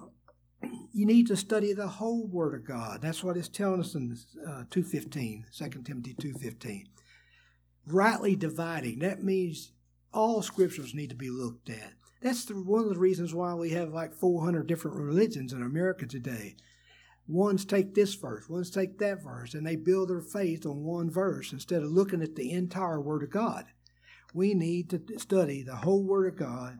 you 0.92 1.07
need 1.07 1.27
to 1.29 1.37
study 1.37 1.72
the 1.72 1.87
whole 1.87 2.27
Word 2.27 2.55
of 2.55 2.66
God. 2.66 3.01
That's 3.01 3.22
what 3.22 3.37
it's 3.37 3.48
telling 3.48 3.81
us 3.81 3.94
in 3.94 4.16
uh, 4.46 4.64
2.15, 4.70 5.44
2 5.57 5.83
Timothy 5.83 6.14
2.15. 6.14 6.85
Rightly 7.87 8.37
dividing, 8.37 9.01
that 9.01 9.22
means 9.22 9.72
all 10.12 10.42
scriptures 10.42 10.94
need 10.94 11.11
to 11.11 11.16
be 11.16 11.31
looked 11.31 11.68
at. 11.68 11.94
That's 12.20 12.44
the, 12.44 12.55
one 12.55 12.85
of 12.85 12.88
the 12.88 12.98
reasons 12.98 13.35
why 13.35 13.55
we 13.55 13.70
have 13.70 13.92
like 13.92 14.14
400 14.14 14.66
different 14.66 14.96
religions 14.96 15.53
in 15.53 15.62
America 15.62 16.07
today. 16.07 16.57
Ones 17.28 17.64
take 17.64 17.94
this 17.94 18.14
verse, 18.14 18.48
ones 18.48 18.70
take 18.70 18.98
that 18.98 19.22
verse, 19.22 19.54
and 19.54 19.66
they 19.66 19.76
build 19.76 20.11
their 20.11 20.20
faith 20.20 20.66
on 20.66 20.82
one 20.82 21.11
verse 21.11 21.52
instead 21.52 21.82
of 21.82 21.90
looking 21.90 22.22
at 22.22 22.35
the 22.35 22.50
entire 22.50 23.00
Word 23.00 23.22
of 23.22 23.30
God 23.30 23.66
we 24.35 24.54
need 24.54 24.90
to 24.90 25.18
study 25.18 25.62
the 25.62 25.76
whole 25.76 26.02
Word 26.02 26.32
of 26.32 26.38
God 26.38 26.78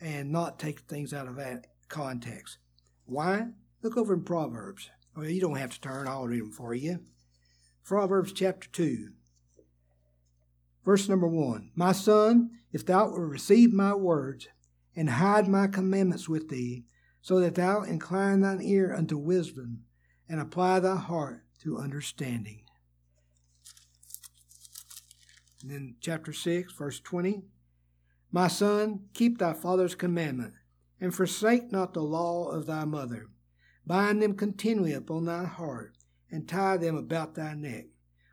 and 0.00 0.30
not 0.30 0.58
take 0.58 0.80
things 0.80 1.14
out 1.14 1.28
of 1.28 1.36
that 1.36 1.66
context. 1.88 2.58
Why? 3.06 3.48
Look 3.82 3.96
over 3.96 4.14
in 4.14 4.22
Proverbs. 4.22 4.90
Well, 5.16 5.26
you 5.26 5.40
don't 5.40 5.56
have 5.56 5.70
to 5.70 5.80
turn, 5.80 6.08
I'll 6.08 6.26
read 6.26 6.42
them 6.42 6.52
for 6.52 6.74
you. 6.74 7.00
Proverbs 7.84 8.32
chapter 8.32 8.68
2, 8.68 9.08
verse 10.84 11.08
number 11.08 11.26
1. 11.26 11.72
My 11.74 11.92
son, 11.92 12.50
if 12.72 12.86
thou 12.86 13.08
wilt 13.08 13.18
receive 13.18 13.72
my 13.72 13.94
words 13.94 14.48
and 14.94 15.10
hide 15.10 15.48
my 15.48 15.66
commandments 15.66 16.28
with 16.28 16.48
thee, 16.48 16.84
so 17.22 17.38
that 17.40 17.54
thou 17.54 17.82
incline 17.82 18.40
thine 18.40 18.60
ear 18.60 18.92
unto 18.92 19.16
wisdom 19.16 19.84
and 20.28 20.40
apply 20.40 20.80
thy 20.80 20.96
heart 20.96 21.44
to 21.62 21.78
understanding. 21.78 22.62
And 25.62 25.70
then 25.70 25.94
chapter 26.00 26.32
6, 26.32 26.72
verse 26.72 26.98
20. 27.00 27.44
My 28.32 28.48
son, 28.48 29.02
keep 29.14 29.38
thy 29.38 29.52
father's 29.52 29.94
commandment, 29.94 30.54
and 31.00 31.14
forsake 31.14 31.70
not 31.70 31.94
the 31.94 32.02
law 32.02 32.48
of 32.48 32.66
thy 32.66 32.84
mother. 32.84 33.28
Bind 33.86 34.20
them 34.20 34.34
continually 34.34 34.92
upon 34.92 35.26
thy 35.26 35.44
heart, 35.44 35.96
and 36.30 36.48
tie 36.48 36.76
them 36.76 36.96
about 36.96 37.34
thy 37.34 37.54
neck. 37.54 37.86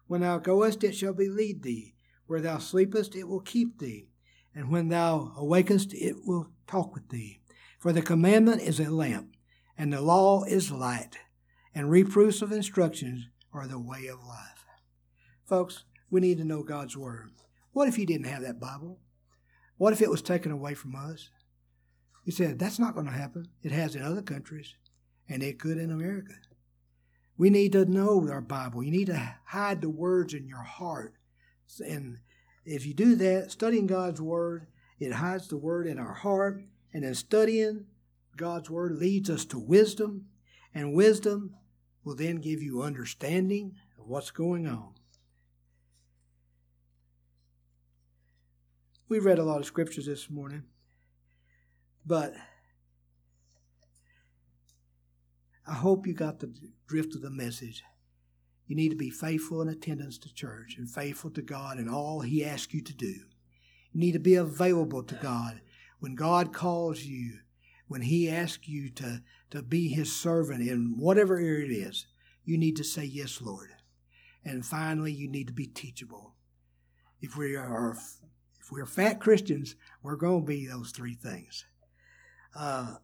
When 0.07 0.21
thou 0.21 0.39
goest, 0.39 0.83
it 0.83 0.93
shall 0.93 1.13
lead 1.13 1.61
thee. 1.61 1.93
Where 2.25 2.41
thou 2.41 2.57
sleepest, 2.57 3.15
it 3.15 3.27
will 3.27 3.41
keep 3.41 3.77
thee. 3.77 4.07
And 4.55 4.71
when 4.71 4.87
thou 4.89 5.33
awakest, 5.37 5.93
it 5.93 6.15
will 6.25 6.49
talk 6.65 6.95
with 6.95 7.09
thee. 7.09 7.38
For 7.79 7.93
the 7.93 8.01
commandment 8.01 8.61
is 8.61 8.79
a 8.81 8.91
lamp, 8.91 9.37
and 9.77 9.93
the 9.93 10.01
law 10.01 10.43
is 10.43 10.69
light, 10.69 11.17
and 11.73 11.89
reproofs 11.89 12.41
of 12.41 12.51
instructions 12.51 13.29
are 13.53 13.67
the 13.67 13.79
way 13.79 14.07
of 14.07 14.21
life. 14.25 14.65
Folks, 15.45 15.85
we 16.11 16.19
need 16.19 16.37
to 16.39 16.43
know 16.43 16.61
God's 16.61 16.97
Word. 16.97 17.31
What 17.71 17.87
if 17.87 17.97
you 17.97 18.05
didn't 18.05 18.27
have 18.27 18.41
that 18.41 18.59
Bible? 18.59 18.99
What 19.77 19.93
if 19.93 20.01
it 20.01 20.09
was 20.09 20.21
taken 20.21 20.51
away 20.51 20.73
from 20.73 20.93
us? 20.93 21.29
He 22.25 22.31
said, 22.31 22.59
that's 22.59 22.79
not 22.79 22.95
going 22.95 23.05
to 23.05 23.13
happen. 23.13 23.47
It 23.63 23.71
has 23.71 23.95
in 23.95 24.01
other 24.01 24.21
countries, 24.21 24.75
and 25.29 25.41
it 25.41 25.57
could 25.57 25.77
in 25.77 25.89
America. 25.89 26.33
We 27.37 27.49
need 27.49 27.71
to 27.71 27.85
know 27.85 28.27
our 28.29 28.41
Bible. 28.41 28.83
You 28.83 28.91
need 28.91 29.07
to 29.07 29.35
hide 29.45 29.79
the 29.79 29.89
words 29.89 30.33
in 30.33 30.49
your 30.49 30.63
heart. 30.63 31.13
And 31.79 32.17
if 32.65 32.85
you 32.85 32.93
do 32.93 33.15
that, 33.15 33.51
studying 33.51 33.87
God's 33.87 34.19
Word, 34.19 34.67
it 34.99 35.13
hides 35.13 35.47
the 35.47 35.55
Word 35.57 35.87
in 35.87 35.97
our 35.97 36.13
heart. 36.13 36.61
And 36.93 37.03
then 37.03 37.15
studying 37.15 37.85
God's 38.35 38.69
Word 38.69 38.93
leads 38.93 39.29
us 39.29 39.45
to 39.45 39.59
wisdom. 39.59 40.25
And 40.73 40.93
wisdom 40.93 41.55
will 42.03 42.15
then 42.15 42.37
give 42.37 42.61
you 42.61 42.81
understanding 42.81 43.73
of 43.99 44.07
what's 44.07 44.31
going 44.31 44.67
on. 44.67 44.93
We 49.07 49.19
read 49.19 49.39
a 49.39 49.43
lot 49.43 49.59
of 49.59 49.65
scriptures 49.65 50.05
this 50.05 50.29
morning, 50.29 50.63
but 52.05 52.35
I 55.67 55.73
hope 55.73 56.05
you 56.05 56.13
got 56.13 56.39
the 56.39 56.53
drift 56.87 57.15
of 57.15 57.23
the 57.23 57.31
message. 57.31 57.83
You 58.67 58.75
need 58.75 58.89
to 58.89 58.95
be 58.95 59.09
faithful 59.09 59.63
in 59.63 59.67
attendance 59.67 60.19
to 60.19 60.33
church 60.33 60.75
and 60.77 60.87
faithful 60.87 61.31
to 61.31 61.41
God 61.41 61.79
in 61.79 61.89
all 61.89 62.21
He 62.21 62.45
asks 62.45 62.71
you 62.71 62.83
to 62.83 62.93
do. 62.93 63.15
You 63.91 63.99
need 63.99 64.11
to 64.11 64.19
be 64.19 64.35
available 64.35 65.01
to 65.01 65.15
God 65.15 65.61
when 65.99 66.15
God 66.15 66.53
calls 66.53 67.03
you, 67.03 67.39
when 67.87 68.01
He 68.01 68.29
asks 68.29 68.67
you 68.67 68.89
to, 68.91 69.21
to 69.51 69.61
be 69.61 69.89
His 69.89 70.15
servant 70.15 70.67
in 70.67 70.95
whatever 70.97 71.37
area 71.37 71.65
it 71.65 71.71
is. 71.71 72.07
You 72.43 72.57
need 72.57 72.77
to 72.77 72.83
say, 72.83 73.03
Yes, 73.03 73.41
Lord. 73.41 73.69
And 74.43 74.65
finally, 74.65 75.11
you 75.11 75.29
need 75.29 75.47
to 75.47 75.53
be 75.53 75.67
teachable. 75.67 76.33
If 77.21 77.35
we 77.35 77.55
are 77.55 77.97
if 78.59 78.71
we're 78.71 78.85
fat 78.85 79.19
Christians, 79.19 79.75
we're 80.03 80.15
going 80.15 80.41
to 80.41 80.47
be 80.47 80.67
those 80.67 80.91
three 80.91 81.15
things. 81.15 81.65
Uh, 82.55 82.95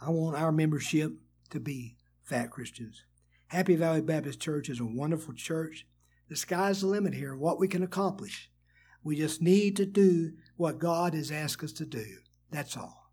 I 0.00 0.10
want 0.10 0.36
our 0.36 0.52
membership 0.52 1.12
to 1.50 1.60
be 1.60 1.96
fat 2.22 2.50
Christians. 2.50 3.04
Happy 3.48 3.76
Valley 3.76 4.00
Baptist 4.00 4.40
Church 4.40 4.68
is 4.68 4.80
a 4.80 4.84
wonderful 4.84 5.34
church. 5.34 5.86
The 6.28 6.36
sky's 6.36 6.80
the 6.80 6.86
limit 6.86 7.14
here, 7.14 7.36
what 7.36 7.60
we 7.60 7.68
can 7.68 7.82
accomplish. 7.82 8.50
We 9.02 9.16
just 9.16 9.42
need 9.42 9.76
to 9.76 9.86
do 9.86 10.32
what 10.56 10.78
God 10.78 11.14
has 11.14 11.30
asked 11.30 11.62
us 11.62 11.72
to 11.74 11.84
do. 11.84 12.04
That's 12.50 12.76
all. 12.76 13.10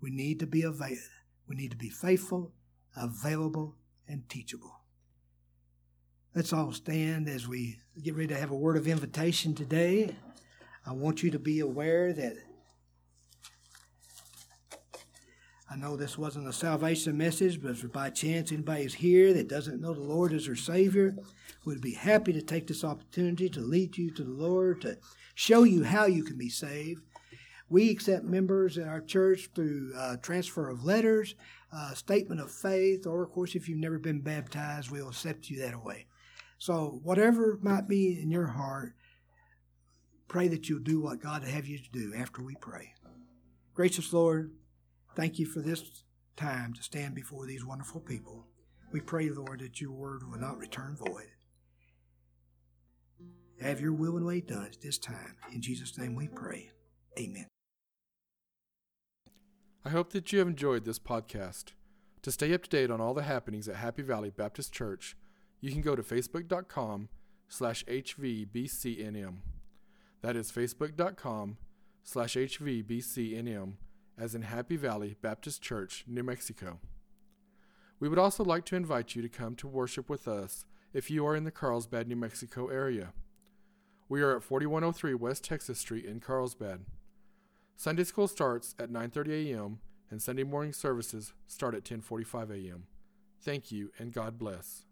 We 0.00 0.10
need 0.10 0.40
to 0.40 0.46
be 0.46 0.62
available. 0.62 0.96
We 1.48 1.56
need 1.56 1.70
to 1.70 1.76
be 1.76 1.90
faithful, 1.90 2.52
available, 2.96 3.76
and 4.08 4.28
teachable. 4.28 4.80
Let's 6.34 6.52
all 6.52 6.72
stand 6.72 7.28
as 7.28 7.46
we 7.46 7.78
get 8.02 8.14
ready 8.14 8.28
to 8.28 8.38
have 8.38 8.50
a 8.50 8.56
word 8.56 8.76
of 8.76 8.88
invitation 8.88 9.54
today. 9.54 10.16
I 10.84 10.92
want 10.92 11.22
you 11.22 11.30
to 11.30 11.38
be 11.38 11.60
aware 11.60 12.12
that 12.12 12.34
I 15.72 15.76
know 15.76 15.96
this 15.96 16.18
wasn't 16.18 16.48
a 16.48 16.52
salvation 16.52 17.16
message, 17.16 17.62
but 17.62 17.70
if 17.70 17.90
by 17.90 18.10
chance 18.10 18.52
anybody 18.52 18.82
is 18.82 18.92
here 18.92 19.32
that 19.32 19.48
doesn't 19.48 19.80
know 19.80 19.94
the 19.94 20.02
Lord 20.02 20.34
as 20.34 20.44
their 20.44 20.54
Savior, 20.54 21.16
would 21.64 21.80
be 21.80 21.94
happy 21.94 22.34
to 22.34 22.42
take 22.42 22.66
this 22.66 22.84
opportunity 22.84 23.48
to 23.48 23.60
lead 23.60 23.96
you 23.96 24.10
to 24.10 24.22
the 24.22 24.30
Lord, 24.30 24.82
to 24.82 24.98
show 25.34 25.62
you 25.62 25.82
how 25.82 26.04
you 26.04 26.24
can 26.24 26.36
be 26.36 26.50
saved. 26.50 27.00
We 27.70 27.90
accept 27.90 28.24
members 28.24 28.76
in 28.76 28.86
our 28.86 29.00
church 29.00 29.48
through 29.54 29.94
uh, 29.96 30.16
transfer 30.18 30.68
of 30.68 30.84
letters, 30.84 31.36
uh, 31.74 31.94
statement 31.94 32.42
of 32.42 32.50
faith, 32.50 33.06
or 33.06 33.22
of 33.22 33.30
course, 33.30 33.54
if 33.54 33.66
you've 33.66 33.78
never 33.78 33.98
been 33.98 34.20
baptized, 34.20 34.90
we'll 34.90 35.08
accept 35.08 35.48
you 35.48 35.58
that 35.60 35.82
way. 35.82 36.04
So, 36.58 37.00
whatever 37.02 37.58
might 37.62 37.88
be 37.88 38.20
in 38.20 38.30
your 38.30 38.48
heart, 38.48 38.92
pray 40.28 40.48
that 40.48 40.68
you'll 40.68 40.80
do 40.80 41.00
what 41.00 41.22
God 41.22 41.44
have 41.44 41.66
you 41.66 41.78
to 41.78 41.90
do 41.90 42.12
after 42.14 42.42
we 42.42 42.56
pray. 42.56 42.92
Gracious 43.74 44.12
Lord, 44.12 44.52
Thank 45.14 45.38
you 45.38 45.46
for 45.46 45.60
this 45.60 46.04
time 46.36 46.72
to 46.72 46.82
stand 46.82 47.14
before 47.14 47.46
these 47.46 47.64
wonderful 47.64 48.00
people. 48.00 48.46
We 48.92 49.00
pray, 49.00 49.28
Lord, 49.28 49.60
that 49.60 49.80
your 49.80 49.92
word 49.92 50.22
will 50.28 50.38
not 50.38 50.58
return 50.58 50.96
void. 50.96 51.28
Have 53.60 53.80
your 53.80 53.92
will 53.92 54.16
and 54.16 54.26
way 54.26 54.40
done 54.40 54.66
at 54.66 54.80
this 54.80 54.98
time. 54.98 55.36
In 55.52 55.62
Jesus' 55.62 55.96
name 55.98 56.14
we 56.14 56.28
pray. 56.28 56.70
Amen. 57.18 57.46
I 59.84 59.90
hope 59.90 60.12
that 60.12 60.32
you 60.32 60.38
have 60.38 60.48
enjoyed 60.48 60.84
this 60.84 60.98
podcast. 60.98 61.72
To 62.22 62.32
stay 62.32 62.54
up 62.54 62.62
to 62.62 62.70
date 62.70 62.90
on 62.90 63.00
all 63.00 63.14
the 63.14 63.22
happenings 63.22 63.68
at 63.68 63.76
Happy 63.76 64.02
Valley 64.02 64.30
Baptist 64.30 64.72
Church, 64.72 65.16
you 65.60 65.72
can 65.72 65.80
go 65.80 65.96
to 65.96 66.02
facebook.com 66.02 67.08
slash 67.48 67.84
hvbcnm. 67.84 69.36
That 70.22 70.36
is 70.36 70.52
facebook.com 70.52 71.56
slash 72.04 72.34
hvbcnm 72.36 73.74
as 74.22 74.36
in 74.36 74.42
Happy 74.42 74.76
Valley 74.76 75.16
Baptist 75.20 75.60
Church, 75.62 76.04
New 76.06 76.22
Mexico. 76.22 76.78
We 77.98 78.08
would 78.08 78.20
also 78.20 78.44
like 78.44 78.64
to 78.66 78.76
invite 78.76 79.16
you 79.16 79.22
to 79.22 79.28
come 79.28 79.56
to 79.56 79.66
worship 79.66 80.08
with 80.08 80.28
us 80.28 80.64
if 80.92 81.10
you 81.10 81.26
are 81.26 81.34
in 81.34 81.42
the 81.42 81.50
Carlsbad, 81.50 82.06
New 82.06 82.14
Mexico 82.14 82.68
area. 82.68 83.14
We 84.08 84.22
are 84.22 84.36
at 84.36 84.44
4103 84.44 85.14
West 85.14 85.42
Texas 85.42 85.80
Street 85.80 86.04
in 86.04 86.20
Carlsbad. 86.20 86.82
Sunday 87.74 88.04
school 88.04 88.28
starts 88.28 88.76
at 88.78 88.92
9:30 88.92 89.50
a.m. 89.50 89.80
and 90.08 90.22
Sunday 90.22 90.44
morning 90.44 90.72
services 90.72 91.32
start 91.48 91.74
at 91.74 91.82
10:45 91.82 92.50
a.m. 92.50 92.84
Thank 93.40 93.72
you 93.72 93.90
and 93.98 94.12
God 94.12 94.38
bless. 94.38 94.84